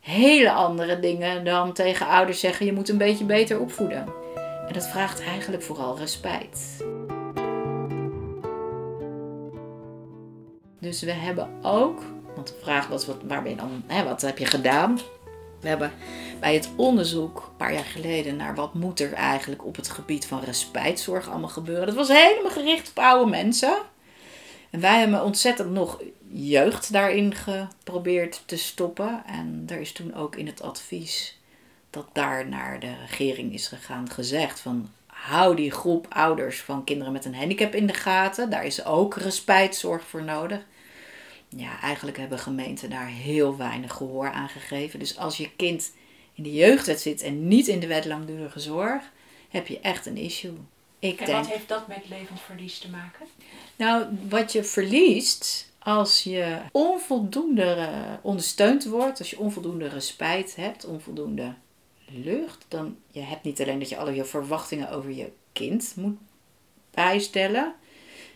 hele 0.00 0.52
andere 0.52 1.00
dingen 1.00 1.44
dan 1.44 1.72
tegen 1.72 2.06
ouders 2.06 2.40
zeggen: 2.40 2.66
je 2.66 2.72
moet 2.72 2.88
een 2.88 2.98
beetje 2.98 3.24
beter 3.24 3.60
opvoeden. 3.60 4.06
En 4.66 4.72
dat 4.72 4.88
vraagt 4.88 5.20
eigenlijk 5.20 5.62
vooral 5.62 5.98
respect. 5.98 6.84
Dus 10.80 11.02
we 11.02 11.12
hebben 11.12 11.48
ook, 11.62 12.02
want 12.34 12.48
de 12.48 12.58
vraag 12.62 12.88
was: 12.88 13.06
wat, 13.06 13.16
waar 13.24 13.42
ben 13.42 13.50
je 13.50 13.56
dan, 13.56 13.82
hè, 13.86 14.04
wat 14.04 14.20
heb 14.20 14.38
je 14.38 14.46
gedaan? 14.46 14.98
We 15.62 15.68
hebben 15.68 15.92
bij 16.40 16.54
het 16.54 16.70
onderzoek 16.76 17.36
een 17.36 17.56
paar 17.56 17.72
jaar 17.72 17.84
geleden 17.84 18.36
naar 18.36 18.54
wat 18.54 18.74
moet 18.74 19.00
er 19.00 19.12
eigenlijk 19.12 19.64
op 19.64 19.76
het 19.76 19.88
gebied 19.88 20.26
van 20.26 20.40
respijtzorg 20.40 21.28
allemaal 21.28 21.48
gebeuren. 21.48 21.86
Dat 21.86 21.94
was 21.94 22.08
helemaal 22.08 22.50
gericht 22.50 22.88
op 22.90 22.98
oude 22.98 23.30
mensen. 23.30 23.76
En 24.70 24.80
wij 24.80 24.98
hebben 24.98 25.24
ontzettend 25.24 25.70
nog 25.70 26.02
jeugd 26.28 26.92
daarin 26.92 27.34
geprobeerd 27.34 28.42
te 28.46 28.56
stoppen. 28.56 29.22
En 29.26 29.64
er 29.68 29.80
is 29.80 29.92
toen 29.92 30.14
ook 30.14 30.36
in 30.36 30.46
het 30.46 30.62
advies 30.62 31.38
dat 31.90 32.06
daar 32.12 32.48
naar 32.48 32.80
de 32.80 32.94
regering 33.06 33.52
is 33.52 33.68
gegaan 33.68 34.10
gezegd 34.10 34.60
van 34.60 34.90
hou 35.06 35.56
die 35.56 35.70
groep 35.70 36.06
ouders 36.08 36.60
van 36.60 36.84
kinderen 36.84 37.12
met 37.12 37.24
een 37.24 37.34
handicap 37.34 37.74
in 37.74 37.86
de 37.86 37.94
gaten. 37.94 38.50
Daar 38.50 38.64
is 38.64 38.84
ook 38.84 39.16
respijtzorg 39.16 40.02
voor 40.02 40.22
nodig. 40.22 40.60
Ja, 41.56 41.80
eigenlijk 41.80 42.16
hebben 42.16 42.38
gemeenten 42.38 42.90
daar 42.90 43.06
heel 43.06 43.56
weinig 43.56 43.92
gehoor 43.92 44.30
aan 44.30 44.48
gegeven. 44.48 44.98
Dus 44.98 45.16
als 45.18 45.36
je 45.36 45.50
kind 45.56 45.92
in 46.34 46.42
de 46.42 46.52
jeugdwet 46.52 47.00
zit 47.00 47.22
en 47.22 47.48
niet 47.48 47.68
in 47.68 47.80
de 47.80 47.86
wet 47.86 48.04
langdurige 48.04 48.60
zorg, 48.60 49.02
heb 49.48 49.66
je 49.66 49.80
echt 49.80 50.06
een 50.06 50.16
issue. 50.16 50.56
Ik 50.98 51.20
en 51.20 51.32
wat 51.32 51.48
heeft 51.48 51.68
dat 51.68 51.88
met 51.88 52.08
levensverlies 52.08 52.78
te 52.78 52.90
maken? 52.90 53.26
Nou, 53.76 54.06
wat 54.28 54.52
je 54.52 54.64
verliest 54.64 55.72
als 55.78 56.22
je 56.22 56.58
onvoldoende 56.72 57.88
ondersteund 58.22 58.84
wordt, 58.84 59.18
als 59.18 59.30
je 59.30 59.38
onvoldoende 59.38 59.88
respijt 59.88 60.56
hebt, 60.56 60.84
onvoldoende 60.84 61.54
lucht, 62.06 62.64
dan 62.68 62.96
je 63.10 63.20
hebt 63.20 63.44
niet 63.44 63.60
alleen 63.60 63.78
dat 63.78 63.88
je 63.88 63.96
alle 63.96 64.14
je 64.14 64.24
verwachtingen 64.24 64.90
over 64.90 65.10
je 65.10 65.32
kind 65.52 65.92
moet 65.96 66.18
bijstellen. 66.90 67.74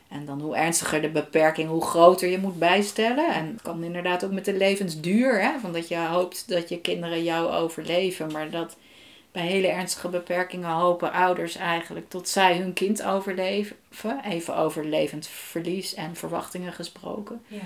En 0.09 0.25
dan 0.25 0.41
hoe 0.41 0.57
ernstiger 0.57 1.03
de 1.03 1.09
beperking, 1.11 1.69
hoe 1.69 1.85
groter 1.85 2.29
je 2.29 2.39
moet 2.39 2.59
bijstellen. 2.59 3.35
En 3.35 3.47
het 3.47 3.63
kan 3.63 3.85
inderdaad 3.85 4.25
ook 4.25 4.33
met 4.33 4.45
de 4.45 4.57
levensduur. 4.57 5.43
Hè? 5.43 5.59
Van 5.59 5.73
dat 5.73 5.89
je 5.89 5.97
hoopt 5.97 6.49
dat 6.49 6.69
je 6.69 6.81
kinderen 6.81 7.23
jou 7.23 7.53
overleven. 7.53 8.33
Maar 8.33 8.51
dat 8.51 8.77
bij 9.33 9.47
hele 9.47 9.67
ernstige 9.67 10.09
beperkingen 10.09 10.71
hopen 10.71 11.13
ouders 11.13 11.57
eigenlijk 11.57 12.11
tot 12.11 12.29
zij 12.29 12.57
hun 12.57 12.73
kind 12.73 13.03
overleven. 13.03 13.77
Even 14.25 14.57
over 14.57 14.85
levend 14.85 15.27
verlies 15.27 15.95
en 15.95 16.17
verwachtingen 16.17 16.73
gesproken. 16.73 17.43
Ja. 17.47 17.61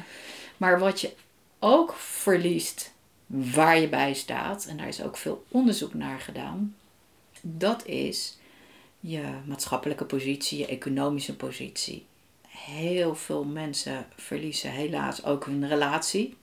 Maar 0.56 0.78
wat 0.78 1.00
je 1.00 1.12
ook 1.58 1.94
verliest 1.94 2.92
waar 3.26 3.78
je 3.78 3.88
bij 3.88 4.14
staat, 4.14 4.64
en 4.64 4.76
daar 4.76 4.88
is 4.88 5.02
ook 5.02 5.16
veel 5.16 5.44
onderzoek 5.48 5.94
naar 5.94 6.20
gedaan, 6.20 6.76
dat 7.40 7.86
is 7.86 8.38
je 9.00 9.22
maatschappelijke 9.44 10.04
positie, 10.04 10.58
je 10.58 10.66
economische 10.66 11.36
positie. 11.36 12.06
Heel 12.64 13.14
veel 13.14 13.44
mensen 13.44 14.06
verliezen 14.16 14.70
helaas 14.70 15.24
ook 15.24 15.44
hun 15.44 15.68
relatie, 15.68 16.36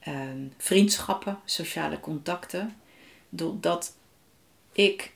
ehm, 0.00 0.46
vriendschappen, 0.58 1.38
sociale 1.44 2.00
contacten, 2.00 2.76
doordat 3.28 3.96
ik 4.72 5.12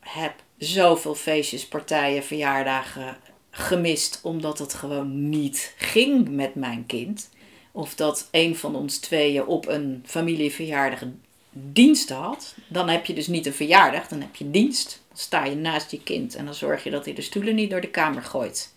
heb 0.00 0.34
zoveel 0.58 1.14
feestjes, 1.14 1.68
partijen, 1.68 2.24
verjaardagen 2.24 3.16
gemist 3.50 4.20
omdat 4.22 4.58
het 4.58 4.74
gewoon 4.74 5.28
niet 5.28 5.74
ging 5.76 6.28
met 6.28 6.54
mijn 6.54 6.86
kind. 6.86 7.30
Of 7.72 7.94
dat 7.94 8.28
een 8.30 8.56
van 8.56 8.76
ons 8.76 8.98
tweeën 8.98 9.46
op 9.46 9.68
een 9.68 10.02
familieverjaardag 10.06 11.02
dienst 11.50 12.10
had. 12.10 12.54
Dan 12.68 12.88
heb 12.88 13.06
je 13.06 13.14
dus 13.14 13.26
niet 13.26 13.46
een 13.46 13.54
verjaardag, 13.54 14.08
dan 14.08 14.20
heb 14.20 14.36
je 14.36 14.50
dienst. 14.50 15.02
Dan 15.08 15.18
sta 15.18 15.44
je 15.44 15.54
naast 15.54 15.90
je 15.90 16.02
kind 16.02 16.34
en 16.34 16.44
dan 16.44 16.54
zorg 16.54 16.84
je 16.84 16.90
dat 16.90 17.04
hij 17.04 17.14
de 17.14 17.22
stoelen 17.22 17.54
niet 17.54 17.70
door 17.70 17.80
de 17.80 17.90
kamer 17.90 18.22
gooit. 18.22 18.76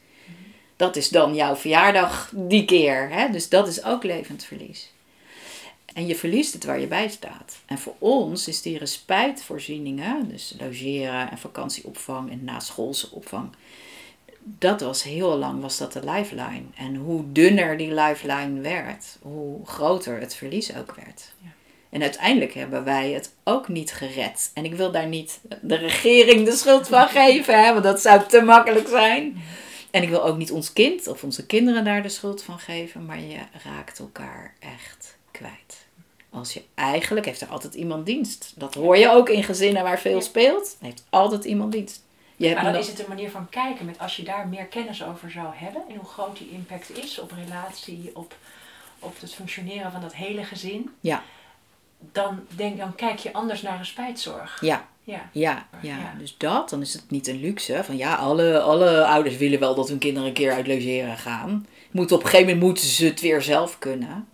Dat 0.82 0.96
is 0.96 1.10
dan 1.10 1.36
jouw 1.36 1.56
verjaardag 1.56 2.32
die 2.36 2.66
keer. 2.66 3.10
Hè? 3.10 3.30
Dus 3.30 3.50
dat 3.50 3.68
is 3.68 3.84
ook 3.84 4.04
levend 4.04 4.44
verlies. 4.44 4.92
En 5.94 6.08
je 6.08 6.16
verliest 6.16 6.54
het 6.54 6.64
waar 6.64 6.80
je 6.80 6.88
bij 6.88 7.10
staat. 7.10 7.58
En 7.66 7.78
voor 7.78 7.94
ons 8.00 8.48
is 8.48 8.62
die 8.62 8.78
respijtvoorzieningen, 8.78 10.30
dus 10.30 10.56
logeren 10.60 11.32
en 11.32 11.38
vakantieopvang 11.38 12.32
en 12.32 12.44
naschoolse 12.44 13.12
opvang, 13.12 13.50
dat 14.44 14.82
was 14.82 15.04
heel 15.04 15.38
lang 15.38 15.62
was 15.62 15.78
dat 15.78 15.94
de 15.94 16.12
lifeline. 16.12 16.64
En 16.76 16.96
hoe 16.96 17.32
dunner 17.32 17.78
die 17.78 17.94
lifeline 17.94 18.62
werd, 18.62 19.18
hoe 19.22 19.66
groter 19.66 20.20
het 20.20 20.36
verlies 20.36 20.76
ook 20.76 20.96
werd. 20.96 21.32
Ja. 21.44 21.50
En 21.90 22.02
uiteindelijk 22.02 22.54
hebben 22.54 22.84
wij 22.84 23.12
het 23.12 23.34
ook 23.44 23.68
niet 23.68 23.94
gered. 23.94 24.52
En 24.54 24.66
ik 24.66 24.74
wil 24.74 24.92
daar 24.92 25.08
niet 25.08 25.40
de 25.62 25.76
regering 25.76 26.46
de 26.46 26.56
schuld 26.56 26.88
van 26.88 27.08
geven, 27.08 27.64
hè, 27.64 27.72
want 27.72 27.84
dat 27.84 28.02
zou 28.02 28.28
te 28.28 28.42
makkelijk 28.42 28.88
zijn. 28.88 29.42
En 29.92 30.04
ik 30.04 30.10
wil 30.10 30.24
ook 30.24 30.38
niet 30.38 30.52
ons 30.52 30.74
kind 30.74 31.08
of 31.08 31.24
onze 31.24 31.46
kinderen 31.46 31.84
daar 31.84 32.02
de 32.02 32.10
schuld 32.10 32.44
van 32.44 32.60
geven, 32.60 33.06
maar 33.06 33.20
je 33.20 33.40
raakt 33.64 34.00
elkaar 34.00 34.54
echt 34.60 35.18
kwijt. 35.32 35.86
Als 36.30 36.54
je 36.54 36.64
eigenlijk 36.76 37.26
heeft 37.26 37.42
er 37.42 37.48
altijd 37.48 37.74
iemand 37.74 38.06
dienst. 38.06 38.54
Dat 38.56 38.74
hoor 38.74 38.98
je 38.98 39.10
ook 39.10 39.30
in 39.30 39.44
gezinnen 39.44 39.84
waar 39.84 40.00
veel 40.00 40.22
speelt. 40.22 40.78
Heeft 40.80 41.04
altijd 41.10 41.44
iemand 41.46 41.72
dienst. 41.72 42.04
Je 42.36 42.54
maar 42.54 42.64
dan 42.64 42.76
is 42.76 42.88
het 42.88 43.00
een 43.00 43.06
manier 43.08 43.32
van 43.32 43.50
kijken 43.50 43.86
met 43.86 44.00
als 44.00 44.16
je 44.16 44.24
daar 44.24 44.48
meer 44.48 44.66
kennis 44.66 45.04
over 45.04 45.32
zou 45.32 45.48
hebben 45.54 45.82
en 45.90 45.96
hoe 45.96 46.10
groot 46.10 46.38
die 46.38 46.52
impact 46.52 46.98
is 46.98 47.20
op 47.20 47.32
relatie, 47.32 48.12
op, 48.14 48.36
op 49.00 49.20
het 49.20 49.34
functioneren 49.34 49.92
van 49.92 50.02
dat 50.02 50.16
hele 50.16 50.44
gezin. 50.44 50.90
Ja. 51.00 51.24
Dan, 52.12 52.40
denk, 52.56 52.78
dan 52.78 52.96
kijk 52.96 53.20
je 53.20 53.34
anders 53.34 53.62
naar 53.62 53.78
respijtzorg. 53.78 54.62
Ja. 54.62 54.90
Ja. 55.04 55.30
Ja, 55.32 55.68
ja. 55.82 56.14
dus 56.18 56.38
dat, 56.38 56.70
dan 56.70 56.82
is 56.82 56.94
het 56.94 57.10
niet 57.10 57.28
een 57.28 57.40
luxe. 57.40 57.84
Van 57.84 57.98
ja, 57.98 58.16
alle, 58.16 58.60
alle 58.60 59.06
ouders 59.06 59.38
willen 59.38 59.60
wel 59.60 59.76
dat 59.76 59.90
hun 59.90 59.98
kinderen 59.98 60.28
een 60.28 60.34
keer 60.34 60.54
uit 60.54 60.68
logeren 60.68 61.18
gaan. 61.18 61.68
Moet, 61.92 62.12
op 62.12 62.20
een 62.24 62.30
gegeven 62.30 62.46
moment 62.46 62.66
moeten 62.66 62.84
ze 62.84 63.06
het 63.06 63.22
weer 63.22 63.42
zelf 63.42 63.80
kunnen. 63.80 64.28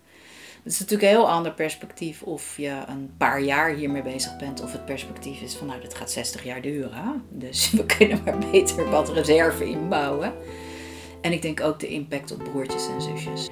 Het 0.62 0.72
is 0.72 0.78
natuurlijk 0.78 1.12
een 1.12 1.18
heel 1.18 1.30
ander 1.30 1.52
perspectief 1.52 2.22
of 2.22 2.56
je 2.56 2.82
een 2.86 3.10
paar 3.18 3.40
jaar 3.40 3.74
hiermee 3.74 4.02
bezig 4.02 4.36
bent, 4.36 4.62
of 4.62 4.72
het 4.72 4.84
perspectief 4.84 5.40
is 5.40 5.54
van 5.54 5.66
nou, 5.66 5.80
dit 5.80 5.94
gaat 5.94 6.10
60 6.10 6.44
jaar 6.44 6.60
duren. 6.62 7.24
Dus 7.30 7.70
we 7.70 7.86
kunnen 7.86 8.20
maar 8.24 8.38
beter 8.38 8.90
wat 8.90 9.08
reserve 9.08 9.64
inbouwen. 9.64 10.32
En 11.20 11.32
ik 11.32 11.42
denk 11.42 11.60
ook 11.60 11.80
de 11.80 11.88
impact 11.88 12.32
op 12.32 12.44
broertjes 12.44 12.88
en 12.88 13.02
zusjes. 13.02 13.48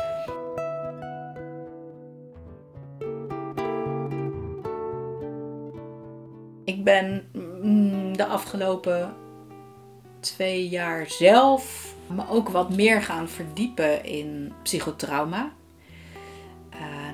Ik 6.67 6.85
ben 6.85 7.29
mm, 7.33 8.17
de 8.17 8.27
afgelopen 8.27 9.15
twee 10.21 10.69
jaar 10.69 11.11
zelf 11.11 11.95
me 12.07 12.29
ook 12.29 12.49
wat 12.49 12.77
meer 12.77 13.03
gaan 13.03 13.29
verdiepen 13.29 14.05
in 14.05 14.53
psychotrauma 14.63 15.53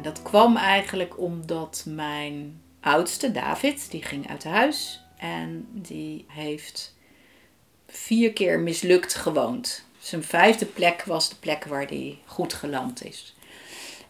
dat 0.03 0.23
kwam 0.23 0.57
eigenlijk 0.57 1.19
omdat 1.19 1.85
mijn 1.89 2.63
oudste, 2.81 3.33
David, 3.33 3.91
die 3.91 4.03
ging 4.03 4.29
uit 4.29 4.45
huis 4.45 5.01
en 5.17 5.69
die 5.71 6.25
heeft 6.29 6.97
vier 7.87 8.33
keer 8.33 8.61
mislukt 8.61 9.15
gewoond. 9.15 9.85
Zijn 9.99 10.23
vijfde 10.23 10.67
plek 10.67 11.05
was 11.05 11.29
de 11.29 11.37
plek 11.37 11.65
waar 11.65 11.87
hij 11.87 12.19
goed 12.27 12.53
geland 12.53 13.05
is. 13.05 13.37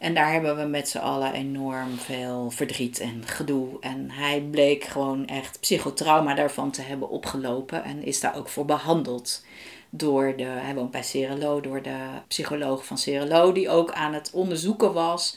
En 0.03 0.15
daar 0.15 0.33
hebben 0.33 0.57
we 0.57 0.65
met 0.65 0.89
z'n 0.89 0.99
allen 0.99 1.33
enorm 1.33 1.99
veel 1.99 2.51
verdriet 2.51 3.01
en 3.01 3.23
gedoe. 3.27 3.81
En 3.81 4.11
hij 4.11 4.41
bleek 4.41 4.85
gewoon 4.85 5.27
echt 5.27 5.61
psychotrauma 5.61 6.35
daarvan 6.35 6.71
te 6.71 6.83
hebben 6.83 7.09
opgelopen. 7.09 7.85
En 7.85 8.05
is 8.05 8.21
daar 8.21 8.37
ook 8.37 8.49
voor 8.49 8.65
behandeld. 8.65 9.45
Door 9.91 10.37
de, 10.37 10.45
hij 10.45 10.75
woont 10.75 10.91
bij 10.91 11.03
Cerelo, 11.03 11.61
door 11.61 11.83
de 11.83 11.99
psycholoog 12.29 12.87
van 12.87 12.99
Cerelo, 12.99 13.53
die 13.53 13.69
ook 13.69 13.93
aan 13.93 14.15
het 14.15 14.31
onderzoeken 14.33 14.93
was 14.93 15.37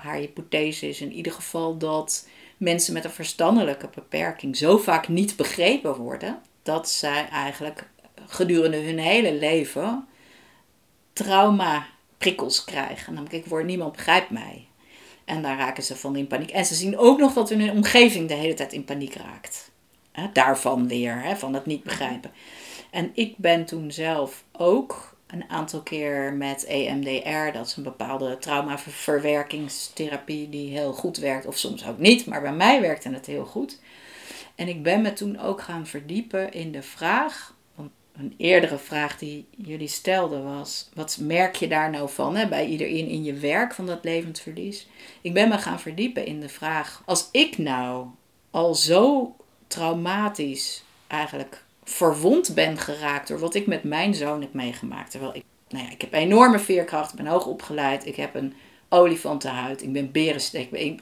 haar 0.00 0.16
hypothese 0.16 0.88
is 0.88 1.00
in 1.00 1.12
ieder 1.12 1.32
geval 1.32 1.76
dat 1.76 2.28
mensen 2.56 2.92
met 2.92 3.04
een 3.04 3.10
verstandelijke 3.10 3.88
beperking 3.94 4.56
zo 4.56 4.78
vaak 4.78 5.08
niet 5.08 5.36
begrepen 5.36 5.96
worden 5.96 6.40
dat 6.62 6.88
zij 6.88 7.28
eigenlijk 7.28 7.88
gedurende 8.26 8.76
hun 8.76 8.98
hele 8.98 9.34
leven 9.34 10.06
trauma 11.12 11.86
prikkels 12.20 12.64
krijgen. 12.64 13.14
Namelijk, 13.14 13.44
ik 13.44 13.50
word 13.50 13.64
niemand 13.64 13.92
begrijpt 13.92 14.30
mij. 14.30 14.66
En 15.24 15.42
daar 15.42 15.56
raken 15.56 15.82
ze 15.82 15.96
van 15.96 16.16
in 16.16 16.26
paniek. 16.26 16.50
En 16.50 16.64
ze 16.64 16.74
zien 16.74 16.98
ook 16.98 17.18
nog 17.18 17.32
dat 17.32 17.48
hun 17.48 17.70
omgeving 17.70 18.28
de 18.28 18.34
hele 18.34 18.54
tijd 18.54 18.72
in 18.72 18.84
paniek 18.84 19.14
raakt. 19.14 19.70
daarvan 20.32 20.88
weer, 20.88 21.36
van 21.36 21.54
het 21.54 21.66
niet 21.66 21.82
begrijpen. 21.82 22.30
En 22.90 23.10
ik 23.14 23.34
ben 23.36 23.64
toen 23.64 23.92
zelf 23.92 24.44
ook 24.52 25.16
een 25.26 25.44
aantal 25.48 25.82
keer 25.82 26.32
met 26.32 26.64
EMDR, 26.64 27.52
dat 27.52 27.66
is 27.66 27.76
een 27.76 27.82
bepaalde 27.82 28.38
traumaverwerkingstherapie 28.38 30.48
die 30.48 30.70
heel 30.70 30.92
goed 30.92 31.16
werkt, 31.16 31.46
of 31.46 31.58
soms 31.58 31.86
ook 31.86 31.98
niet, 31.98 32.26
maar 32.26 32.40
bij 32.40 32.52
mij 32.52 32.80
werkte 32.80 33.10
het 33.10 33.26
heel 33.26 33.44
goed. 33.44 33.80
En 34.54 34.68
ik 34.68 34.82
ben 34.82 35.02
me 35.02 35.12
toen 35.12 35.38
ook 35.38 35.60
gaan 35.60 35.86
verdiepen 35.86 36.52
in 36.52 36.72
de 36.72 36.82
vraag, 36.82 37.54
een 38.12 38.34
eerdere 38.36 38.78
vraag 38.78 39.18
die 39.18 39.46
jullie 39.56 39.88
stelden 39.88 40.44
was, 40.44 40.88
wat 40.94 41.18
merk 41.20 41.56
je 41.56 41.68
daar 41.68 41.90
nou 41.90 42.08
van 42.08 42.36
hè, 42.36 42.48
bij 42.48 42.66
iedereen 42.66 43.06
in 43.06 43.24
je 43.24 43.32
werk 43.32 43.74
van 43.74 43.86
dat 43.86 44.04
levensverlies? 44.04 44.88
Ik 45.20 45.34
ben 45.34 45.48
me 45.48 45.58
gaan 45.58 45.80
verdiepen 45.80 46.26
in 46.26 46.40
de 46.40 46.48
vraag, 46.48 47.02
als 47.04 47.28
ik 47.32 47.58
nou 47.58 48.06
al 48.50 48.74
zo 48.74 49.34
traumatisch 49.66 50.84
eigenlijk 51.06 51.64
verwond 51.84 52.54
ben 52.54 52.78
geraakt 52.78 53.28
door 53.28 53.38
wat 53.38 53.54
ik 53.54 53.66
met 53.66 53.82
mijn 53.82 54.14
zoon 54.14 54.40
heb 54.40 54.52
meegemaakt. 54.52 55.10
Terwijl 55.10 55.34
ik, 55.34 55.44
nou 55.68 55.84
ja, 55.84 55.90
ik 55.90 56.00
heb 56.00 56.12
enorme 56.12 56.58
veerkracht, 56.58 57.10
ik 57.10 57.16
ben 57.16 57.26
hoog 57.26 57.46
opgeleid, 57.46 58.06
ik 58.06 58.16
heb 58.16 58.34
een 58.34 58.54
olifantenhuid, 58.88 59.82
ik 59.82 59.92
ben 59.92 60.12
berensteek. 60.12 60.96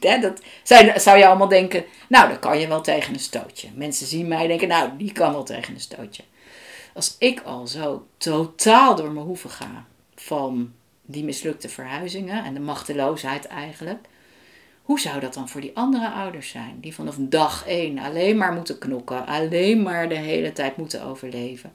dat 0.00 0.40
zou 1.02 1.18
je 1.18 1.26
allemaal 1.26 1.48
denken, 1.48 1.84
nou, 2.08 2.28
dan 2.28 2.38
kan 2.38 2.58
je 2.58 2.68
wel 2.68 2.80
tegen 2.80 3.14
een 3.14 3.20
stootje. 3.20 3.68
Mensen 3.74 4.06
zien 4.06 4.28
mij 4.28 4.46
denken, 4.46 4.68
nou, 4.68 4.90
die 4.96 5.12
kan 5.12 5.32
wel 5.32 5.44
tegen 5.44 5.74
een 5.74 5.80
stootje. 5.80 6.22
Als 6.96 7.16
ik 7.18 7.40
al 7.40 7.66
zo 7.66 8.06
totaal 8.16 8.96
door 8.96 9.10
mijn 9.10 9.26
hoeven 9.26 9.50
ga 9.50 9.86
van 10.14 10.72
die 11.02 11.24
mislukte 11.24 11.68
verhuizingen 11.68 12.44
en 12.44 12.54
de 12.54 12.60
machteloosheid 12.60 13.46
eigenlijk, 13.46 14.06
hoe 14.82 15.00
zou 15.00 15.20
dat 15.20 15.34
dan 15.34 15.48
voor 15.48 15.60
die 15.60 15.76
andere 15.76 16.10
ouders 16.10 16.48
zijn? 16.48 16.78
Die 16.80 16.94
vanaf 16.94 17.16
dag 17.18 17.66
één 17.66 17.98
alleen 17.98 18.36
maar 18.36 18.52
moeten 18.52 18.78
knokken, 18.78 19.26
alleen 19.26 19.82
maar 19.82 20.08
de 20.08 20.14
hele 20.14 20.52
tijd 20.52 20.76
moeten 20.76 21.02
overleven. 21.02 21.72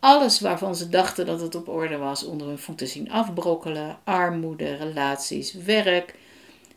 Alles 0.00 0.40
waarvan 0.40 0.76
ze 0.76 0.88
dachten 0.88 1.26
dat 1.26 1.40
het 1.40 1.54
op 1.54 1.68
orde 1.68 1.96
was, 1.96 2.24
onder 2.24 2.46
hun 2.46 2.58
voeten 2.58 2.88
zien 2.88 3.10
afbrokkelen. 3.10 3.98
Armoede, 4.04 4.74
relaties, 4.74 5.52
werk, 5.52 6.14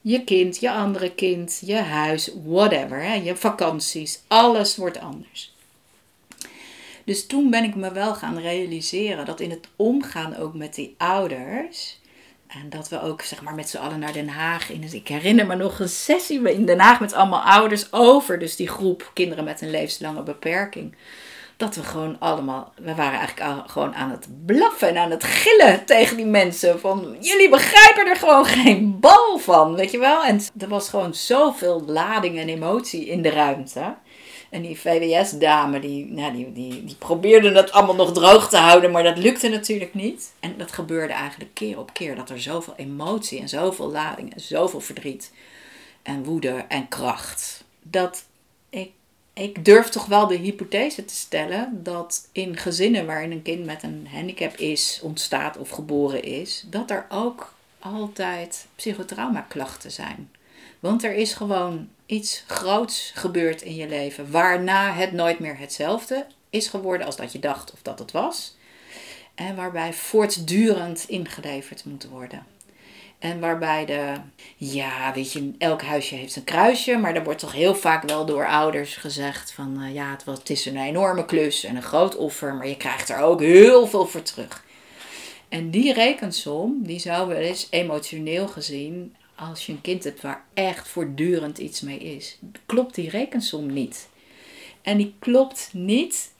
je 0.01 0.23
kind, 0.23 0.59
je 0.59 0.71
andere 0.71 1.11
kind, 1.15 1.61
je 1.65 1.75
huis, 1.75 2.31
whatever. 2.45 3.01
Hè? 3.01 3.13
Je 3.13 3.35
vakanties, 3.35 4.21
alles 4.27 4.75
wordt 4.75 4.99
anders. 4.99 5.57
Dus 7.09 7.27
toen 7.27 7.49
ben 7.49 7.63
ik 7.63 7.75
me 7.75 7.91
wel 7.91 8.13
gaan 8.13 8.39
realiseren 8.39 9.25
dat 9.25 9.39
in 9.39 9.49
het 9.49 9.67
omgaan 9.75 10.37
ook 10.37 10.53
met 10.53 10.75
die 10.75 10.95
ouders 10.97 11.99
en 12.47 12.69
dat 12.69 12.89
we 12.89 13.01
ook 13.01 13.21
zeg 13.21 13.41
maar, 13.41 13.55
met 13.55 13.69
z'n 13.69 13.77
allen 13.77 13.99
naar 13.99 14.13
Den 14.13 14.29
Haag. 14.29 14.69
In, 14.69 14.83
ik 14.91 15.07
herinner 15.07 15.47
me 15.47 15.55
nog 15.55 15.79
een 15.79 15.89
sessie 15.89 16.51
in 16.51 16.65
Den 16.65 16.79
Haag 16.79 16.99
met 16.99 17.13
allemaal 17.13 17.41
ouders 17.41 17.93
over. 17.93 18.39
Dus 18.39 18.55
die 18.55 18.67
groep 18.67 19.11
kinderen 19.13 19.43
met 19.43 19.61
een 19.61 19.69
levenslange 19.69 20.23
beperking. 20.23 20.95
Dat 21.57 21.75
we 21.75 21.83
gewoon 21.83 22.19
allemaal. 22.19 22.73
We 22.75 22.95
waren 22.95 23.19
eigenlijk 23.19 23.69
gewoon 23.69 23.95
aan 23.95 24.11
het 24.11 24.27
blaffen 24.45 24.87
en 24.87 24.97
aan 24.97 25.11
het 25.11 25.23
gillen 25.23 25.85
tegen 25.85 26.17
die 26.17 26.25
mensen. 26.25 26.79
Van 26.79 27.17
jullie 27.19 27.49
begrijpen 27.49 28.07
er 28.07 28.15
gewoon 28.15 28.45
geen 28.45 28.99
bal 28.99 29.37
van. 29.37 29.75
Weet 29.75 29.91
je 29.91 29.99
wel? 29.99 30.23
En 30.23 30.41
er 30.59 30.67
was 30.67 30.89
gewoon 30.89 31.13
zoveel 31.13 31.83
lading 31.85 32.37
en 32.37 32.49
emotie 32.49 33.05
in 33.05 33.21
de 33.21 33.29
ruimte. 33.29 33.95
En 34.49 34.61
die 34.61 34.79
VWS-dame, 34.79 35.79
die, 35.79 36.05
nou, 36.05 36.33
die, 36.33 36.51
die, 36.51 36.83
die 36.85 36.95
probeerde 36.95 37.51
dat 37.51 37.71
allemaal 37.71 37.95
nog 37.95 38.13
droog 38.13 38.49
te 38.49 38.57
houden, 38.57 38.91
maar 38.91 39.03
dat 39.03 39.17
lukte 39.17 39.49
natuurlijk 39.49 39.93
niet. 39.93 40.31
En 40.39 40.57
dat 40.57 40.71
gebeurde 40.71 41.13
eigenlijk 41.13 41.53
keer 41.53 41.79
op 41.79 41.93
keer, 41.93 42.15
dat 42.15 42.29
er 42.29 42.41
zoveel 42.41 42.73
emotie 42.77 43.39
en 43.39 43.49
zoveel 43.49 43.91
lading 43.91 44.33
en 44.33 44.41
zoveel 44.41 44.81
verdriet 44.81 45.31
en 46.03 46.23
woede 46.23 46.65
en 46.67 46.87
kracht. 46.87 47.63
Dat 47.81 48.25
ik, 48.69 48.91
ik 49.33 49.65
durf 49.65 49.89
toch 49.89 50.05
wel 50.05 50.27
de 50.27 50.35
hypothese 50.35 51.05
te 51.05 51.15
stellen 51.15 51.83
dat 51.83 52.27
in 52.31 52.57
gezinnen 52.57 53.05
waarin 53.05 53.31
een 53.31 53.41
kind 53.41 53.65
met 53.65 53.83
een 53.83 54.07
handicap 54.11 54.55
is, 54.55 54.99
ontstaat 55.03 55.57
of 55.57 55.69
geboren 55.69 56.23
is, 56.23 56.65
dat 56.69 56.89
er 56.91 57.05
ook 57.09 57.53
altijd 57.79 58.67
psychotraumaklachten 58.75 59.91
zijn. 59.91 60.31
Want 60.79 61.03
er 61.03 61.13
is 61.13 61.33
gewoon 61.33 61.89
iets 62.05 62.43
groots 62.47 63.11
gebeurd 63.15 63.61
in 63.61 63.75
je 63.75 63.87
leven, 63.87 64.31
waarna 64.31 64.93
het 64.93 65.11
nooit 65.11 65.39
meer 65.39 65.57
hetzelfde 65.57 66.25
is 66.49 66.67
geworden 66.67 67.05
als 67.05 67.15
dat 67.15 67.31
je 67.31 67.39
dacht 67.39 67.73
of 67.73 67.81
dat 67.81 67.99
het 67.99 68.11
was. 68.11 68.57
En 69.35 69.55
waarbij 69.55 69.93
voortdurend 69.93 71.05
ingeleverd 71.07 71.85
moet 71.85 72.07
worden. 72.07 72.45
En 73.19 73.39
waarbij 73.39 73.85
de, 73.85 74.13
ja, 74.57 75.13
weet 75.13 75.31
je, 75.31 75.51
elk 75.57 75.81
huisje 75.81 76.15
heeft 76.15 76.35
een 76.35 76.43
kruisje, 76.43 76.97
maar 76.97 77.15
er 77.15 77.23
wordt 77.23 77.39
toch 77.39 77.53
heel 77.53 77.75
vaak 77.75 78.09
wel 78.09 78.25
door 78.25 78.47
ouders 78.47 78.95
gezegd 78.95 79.51
van, 79.51 79.83
uh, 79.83 79.93
ja, 79.93 80.11
het, 80.11 80.23
was, 80.23 80.37
het 80.37 80.49
is 80.49 80.65
een 80.65 80.77
enorme 80.77 81.25
klus 81.25 81.63
en 81.63 81.75
een 81.75 81.81
groot 81.81 82.15
offer, 82.15 82.53
maar 82.53 82.67
je 82.67 82.77
krijgt 82.77 83.09
er 83.09 83.17
ook 83.17 83.39
heel 83.39 83.87
veel 83.87 84.07
voor 84.07 84.21
terug. 84.21 84.63
En 85.49 85.69
die 85.69 85.93
rekensom, 85.93 86.77
die 86.83 86.99
zou 86.99 87.27
wel 87.27 87.37
eens 87.37 87.67
emotioneel 87.69 88.47
gezien 88.47 89.15
als 89.39 89.65
je 89.65 89.71
een 89.71 89.81
kind 89.81 90.03
hebt 90.03 90.21
waar 90.21 90.45
echt 90.53 90.87
voortdurend 90.87 91.57
iets 91.57 91.81
mee 91.81 91.99
is, 91.99 92.37
klopt 92.65 92.95
die 92.95 93.09
rekensom 93.09 93.73
niet. 93.73 94.09
En 94.81 94.97
die 94.97 95.15
klopt 95.19 95.69
niet 95.73 96.31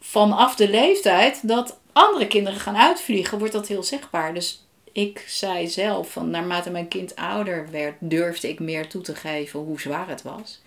vanaf 0.00 0.56
de 0.56 0.70
leeftijd 0.70 1.48
dat 1.48 1.80
andere 1.92 2.26
kinderen 2.26 2.60
gaan 2.60 2.76
uitvliegen, 2.76 3.38
wordt 3.38 3.52
dat 3.52 3.68
heel 3.68 3.82
zichtbaar. 3.82 4.34
Dus 4.34 4.66
ik 4.92 5.24
zei 5.26 5.68
zelf, 5.68 6.10
van 6.10 6.30
naarmate 6.30 6.70
mijn 6.70 6.88
kind 6.88 7.16
ouder 7.16 7.70
werd, 7.70 7.94
durfde 7.98 8.48
ik 8.48 8.60
meer 8.60 8.88
toe 8.88 9.02
te 9.02 9.14
geven 9.14 9.60
hoe 9.60 9.80
zwaar 9.80 10.08
het 10.08 10.22
was. 10.22 10.60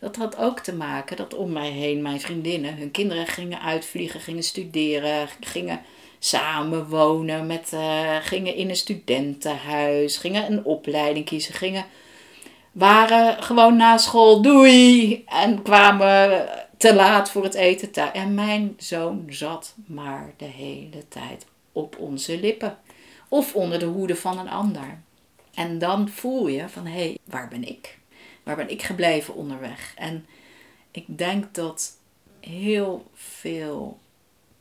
Dat 0.00 0.16
had 0.16 0.36
ook 0.36 0.60
te 0.60 0.74
maken 0.74 1.16
dat 1.16 1.34
om 1.34 1.52
mij 1.52 1.70
heen 1.70 2.02
mijn 2.02 2.20
vriendinnen, 2.20 2.76
hun 2.76 2.90
kinderen 2.90 3.26
gingen 3.26 3.60
uitvliegen, 3.60 4.20
gingen 4.20 4.42
studeren, 4.42 5.28
gingen 5.40 5.80
samen 6.18 6.88
wonen, 6.88 7.46
met, 7.46 7.70
uh, 7.74 8.16
gingen 8.20 8.54
in 8.54 8.68
een 8.68 8.76
studentenhuis, 8.76 10.16
gingen 10.16 10.52
een 10.52 10.64
opleiding 10.64 11.24
kiezen, 11.24 11.54
gingen, 11.54 11.84
waren 12.72 13.42
gewoon 13.42 13.76
na 13.76 13.96
school 13.96 14.42
doei 14.42 15.22
en 15.26 15.62
kwamen 15.62 16.48
te 16.76 16.94
laat 16.94 17.30
voor 17.30 17.42
het 17.42 17.54
eten 17.54 17.90
thuis. 17.90 18.12
En 18.12 18.34
mijn 18.34 18.74
zoon 18.78 19.24
zat 19.28 19.74
maar 19.86 20.32
de 20.36 20.44
hele 20.44 21.08
tijd 21.08 21.46
op 21.72 21.98
onze 21.98 22.40
lippen 22.40 22.78
of 23.28 23.54
onder 23.54 23.78
de 23.78 23.86
hoede 23.86 24.16
van 24.16 24.38
een 24.38 24.50
ander. 24.50 25.00
En 25.54 25.78
dan 25.78 26.08
voel 26.08 26.46
je 26.46 26.68
van 26.68 26.86
hé, 26.86 26.98
hey, 26.98 27.18
waar 27.24 27.48
ben 27.48 27.68
ik? 27.68 27.98
Waar 28.42 28.56
ben 28.56 28.70
ik 28.70 28.82
gebleven 28.82 29.34
onderweg? 29.34 29.92
En 29.96 30.26
ik 30.90 31.18
denk 31.18 31.54
dat 31.54 31.96
heel 32.40 33.10
veel 33.14 33.98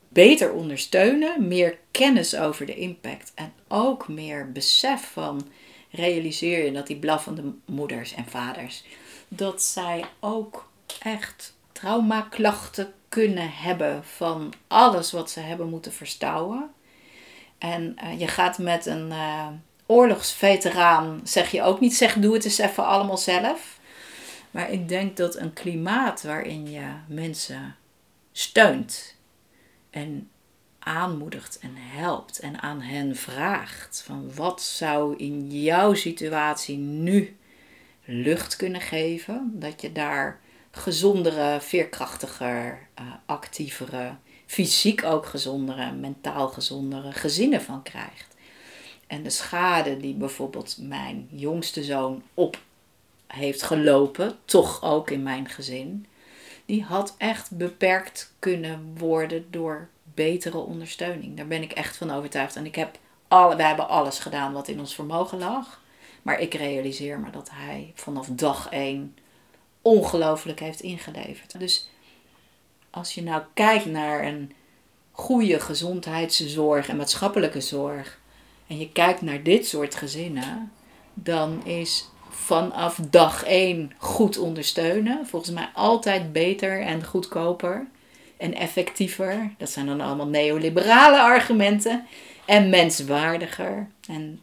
beter 0.09 0.51
ondersteunen, 0.51 1.47
meer 1.47 1.77
kennis 1.91 2.35
over 2.35 2.65
de 2.65 2.75
impact 2.75 3.31
en 3.35 3.53
ook 3.67 4.07
meer 4.07 4.51
besef 4.51 5.11
van 5.11 5.47
realiseer 5.91 6.65
je 6.65 6.71
dat 6.71 6.87
die 6.87 6.97
blaffende 6.97 7.53
moeders 7.65 8.13
en 8.13 8.25
vaders, 8.25 8.83
dat 9.27 9.63
zij 9.63 10.05
ook 10.19 10.69
echt 10.99 11.55
traumaklachten 11.71 12.93
kunnen 13.09 13.51
hebben 13.51 14.03
van 14.03 14.53
alles 14.67 15.11
wat 15.11 15.31
ze 15.31 15.39
hebben 15.39 15.69
moeten 15.69 15.93
verstouwen. 15.93 16.69
En 17.57 17.95
uh, 18.03 18.19
je 18.19 18.27
gaat 18.27 18.57
met 18.57 18.85
een 18.85 19.07
uh, 19.07 19.47
oorlogsveteraan, 19.85 21.21
zeg 21.23 21.51
je 21.51 21.63
ook 21.63 21.79
niet, 21.79 21.95
zeg 21.95 22.13
doe 22.13 22.33
het 22.33 22.45
eens 22.45 22.57
even 22.57 22.85
allemaal 22.85 23.17
zelf. 23.17 23.79
Maar 24.51 24.71
ik 24.71 24.87
denk 24.87 25.17
dat 25.17 25.35
een 25.35 25.53
klimaat 25.53 26.23
waarin 26.23 26.71
je 26.71 26.87
mensen 27.07 27.75
steunt 28.31 29.16
en 29.97 30.29
aanmoedigt 30.79 31.59
en 31.59 31.73
helpt 31.75 32.39
en 32.39 32.61
aan 32.61 32.81
hen 32.81 33.15
vraagt 33.15 34.01
van 34.05 34.33
wat 34.35 34.61
zou 34.61 35.15
in 35.15 35.61
jouw 35.61 35.93
situatie 35.93 36.77
nu 36.77 37.37
lucht 38.05 38.55
kunnen 38.55 38.81
geven, 38.81 39.51
dat 39.53 39.81
je 39.81 39.91
daar 39.91 40.39
gezondere, 40.71 41.57
veerkrachtiger, 41.61 42.87
uh, 42.99 43.05
actievere, 43.25 44.15
fysiek 44.45 45.03
ook 45.03 45.25
gezondere, 45.25 45.91
mentaal 45.91 46.47
gezondere 46.47 47.11
gezinnen 47.11 47.61
van 47.61 47.83
krijgt. 47.83 48.35
En 49.07 49.23
de 49.23 49.29
schade 49.29 49.97
die 49.97 50.13
bijvoorbeeld 50.13 50.77
mijn 50.79 51.27
jongste 51.31 51.83
zoon 51.83 52.23
op 52.33 52.59
heeft 53.27 53.63
gelopen, 53.63 54.37
toch 54.45 54.83
ook 54.83 55.09
in 55.09 55.23
mijn 55.23 55.49
gezin, 55.49 56.05
die 56.67 56.83
had 56.83 57.15
echt 57.17 57.51
beperkt 57.51 58.33
kunnen 58.39 58.95
worden 58.97 59.51
door 59.51 59.87
betere 60.03 60.57
ondersteuning. 60.57 61.37
Daar 61.37 61.47
ben 61.47 61.61
ik 61.61 61.71
echt 61.71 61.97
van 61.97 62.11
overtuigd. 62.11 62.55
En 62.55 62.65
ik 62.65 62.75
heb 62.75 62.97
alle, 63.27 63.55
we 63.55 63.63
hebben 63.63 63.89
alles 63.89 64.19
gedaan 64.19 64.53
wat 64.53 64.67
in 64.67 64.79
ons 64.79 64.95
vermogen 64.95 65.37
lag. 65.37 65.81
Maar 66.21 66.39
ik 66.39 66.53
realiseer 66.53 67.19
me 67.19 67.29
dat 67.29 67.49
hij 67.51 67.91
vanaf 67.95 68.27
dag 68.27 68.69
één 68.69 69.17
ongelooflijk 69.81 70.59
heeft 70.59 70.81
ingeleverd. 70.81 71.59
Dus 71.59 71.89
als 72.89 73.13
je 73.13 73.23
nou 73.23 73.43
kijkt 73.53 73.85
naar 73.85 74.25
een 74.25 74.51
goede 75.11 75.59
gezondheidszorg 75.59 76.89
en 76.89 76.97
maatschappelijke 76.97 77.61
zorg. 77.61 78.19
En 78.67 78.77
je 78.77 78.91
kijkt 78.91 79.21
naar 79.21 79.43
dit 79.43 79.67
soort 79.67 79.95
gezinnen. 79.95 80.71
Dan 81.13 81.65
is 81.65 82.09
vanaf 82.43 82.99
dag 83.09 83.43
één 83.43 83.91
goed 83.97 84.37
ondersteunen. 84.37 85.27
Volgens 85.27 85.51
mij 85.51 85.69
altijd 85.73 86.31
beter 86.31 86.81
en 86.81 87.05
goedkoper. 87.05 87.87
en 88.37 88.53
effectiever. 88.53 89.53
Dat 89.57 89.69
zijn 89.69 89.85
dan 89.85 90.01
allemaal 90.01 90.27
neoliberale 90.27 91.21
argumenten. 91.21 92.05
En 92.45 92.69
menswaardiger 92.69 93.87
en 94.07 94.39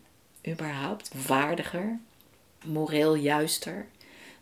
überhaupt 0.48 1.10
waardiger, 1.26 1.98
moreel 2.64 3.14
juister 3.14 3.86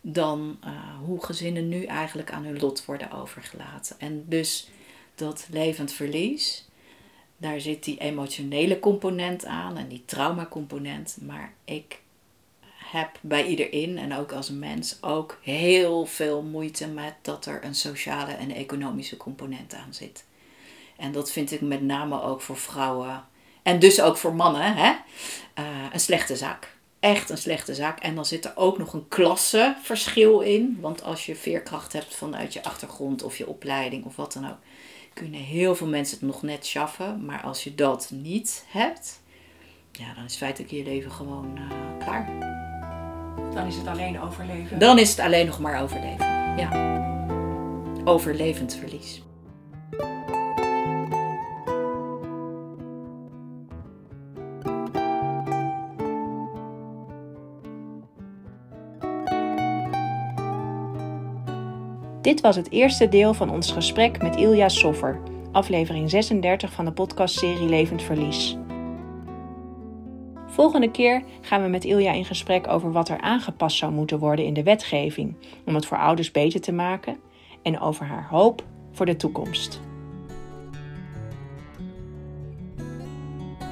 dan 0.01 0.57
uh, 0.65 0.69
hoe 1.05 1.25
gezinnen 1.25 1.69
nu 1.69 1.83
eigenlijk 1.83 2.31
aan 2.31 2.43
hun 2.43 2.59
lot 2.59 2.85
worden 2.85 3.11
overgelaten. 3.11 3.95
En 3.99 4.25
dus 4.27 4.69
dat 5.15 5.47
levend 5.51 5.91
verlies, 5.91 6.65
daar 7.37 7.59
zit 7.59 7.83
die 7.83 7.99
emotionele 7.99 8.79
component 8.79 9.45
aan 9.45 9.77
en 9.77 9.87
die 9.87 10.03
traumacomponent. 10.05 11.17
Maar 11.21 11.53
ik 11.65 12.01
heb 12.93 13.17
bij 13.21 13.45
iedereen 13.45 13.97
en 13.97 14.15
ook 14.15 14.31
als 14.31 14.49
mens 14.49 14.97
ook 15.01 15.39
heel 15.41 16.05
veel 16.05 16.41
moeite 16.41 16.87
met 16.87 17.13
dat 17.21 17.45
er 17.45 17.63
een 17.63 17.75
sociale 17.75 18.31
en 18.31 18.51
economische 18.51 19.17
component 19.17 19.73
aan 19.73 19.93
zit. 19.93 20.25
En 20.97 21.11
dat 21.11 21.31
vind 21.31 21.51
ik 21.51 21.61
met 21.61 21.81
name 21.81 22.21
ook 22.21 22.41
voor 22.41 22.57
vrouwen 22.57 23.25
en 23.63 23.79
dus 23.79 24.01
ook 24.01 24.17
voor 24.17 24.35
mannen 24.35 24.75
hè? 24.75 24.91
Uh, 25.59 25.65
een 25.91 25.99
slechte 25.99 26.35
zaak. 26.35 26.75
Echt 26.99 27.29
een 27.29 27.37
slechte 27.37 27.75
zaak. 27.75 27.99
En 27.99 28.15
dan 28.15 28.25
zit 28.25 28.45
er 28.45 28.51
ook 28.55 28.77
nog 28.77 28.93
een 28.93 29.07
klasseverschil 29.07 30.39
in. 30.39 30.77
Want 30.81 31.03
als 31.03 31.25
je 31.25 31.35
veerkracht 31.35 31.93
hebt 31.93 32.15
vanuit 32.15 32.53
je 32.53 32.63
achtergrond 32.63 33.23
of 33.23 33.37
je 33.37 33.47
opleiding 33.47 34.05
of 34.05 34.15
wat 34.15 34.33
dan 34.33 34.49
ook, 34.49 34.57
kunnen 35.13 35.39
heel 35.39 35.75
veel 35.75 35.87
mensen 35.87 36.17
het 36.17 36.25
nog 36.25 36.41
net 36.41 36.65
schaffen. 36.65 37.25
Maar 37.25 37.41
als 37.41 37.63
je 37.63 37.75
dat 37.75 38.09
niet 38.11 38.65
hebt, 38.67 39.21
ja, 39.91 40.13
dan 40.13 40.23
is 40.23 40.35
feitelijk 40.35 40.71
je 40.71 40.83
leven 40.83 41.11
gewoon 41.11 41.57
uh, 41.57 42.05
klaar. 42.05 42.72
Dan 43.53 43.67
is 43.67 43.75
het 43.75 43.87
alleen 43.87 44.21
overleven. 44.21 44.79
Dan 44.79 44.99
is 44.99 45.09
het 45.09 45.19
alleen 45.19 45.45
nog 45.45 45.59
maar 45.59 45.81
overleven. 45.81 46.25
Ja. 46.57 46.91
Overlevend 48.03 48.75
verlies. 48.75 49.23
Dit 62.21 62.41
was 62.41 62.55
het 62.55 62.71
eerste 62.71 63.09
deel 63.09 63.33
van 63.33 63.49
ons 63.49 63.71
gesprek 63.71 64.21
met 64.21 64.35
Ilja 64.35 64.69
Soffer, 64.69 65.19
aflevering 65.51 66.09
36 66.09 66.71
van 66.71 66.85
de 66.85 66.91
podcastserie 66.91 67.69
Levend 67.69 68.01
Verlies. 68.01 68.57
Volgende 70.53 70.91
keer 70.91 71.23
gaan 71.41 71.61
we 71.63 71.67
met 71.67 71.83
Ilja 71.83 72.11
in 72.11 72.25
gesprek 72.25 72.67
over 72.67 72.91
wat 72.91 73.09
er 73.09 73.21
aangepast 73.21 73.77
zou 73.77 73.91
moeten 73.91 74.19
worden 74.19 74.45
in 74.45 74.53
de 74.53 74.63
wetgeving 74.63 75.35
om 75.65 75.75
het 75.75 75.85
voor 75.85 75.97
ouders 75.97 76.31
beter 76.31 76.61
te 76.61 76.71
maken 76.71 77.17
en 77.63 77.79
over 77.79 78.05
haar 78.05 78.27
hoop 78.29 78.63
voor 78.91 79.05
de 79.05 79.15
toekomst. 79.15 79.81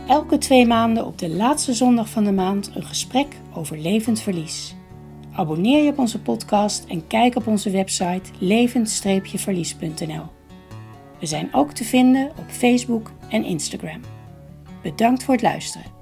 Elke 0.08 0.38
twee 0.38 0.66
maanden 0.66 1.06
op 1.06 1.18
de 1.18 1.30
laatste 1.30 1.74
zondag 1.74 2.10
van 2.10 2.24
de 2.24 2.32
maand 2.32 2.72
een 2.76 2.84
gesprek 2.84 3.28
over 3.54 3.78
levend 3.78 4.22
verlies. 4.22 4.76
Abonneer 5.34 5.84
je 5.84 5.92
op 5.92 6.00
onze 6.00 6.22
podcast 6.22 6.86
en 6.86 7.08
kijk 7.08 7.36
op 7.36 7.48
onze 7.48 7.70
website 7.70 8.32
levend-verlies.nl. 8.40 10.26
We 11.20 11.26
zijn 11.26 11.54
ook 11.54 11.72
te 11.72 11.84
vinden 11.84 12.32
op 12.40 12.46
Facebook 12.48 13.12
en 13.30 13.44
Instagram. 13.44 14.02
Bedankt 14.82 15.24
voor 15.24 15.34
het 15.34 15.44
luisteren. 15.44 16.01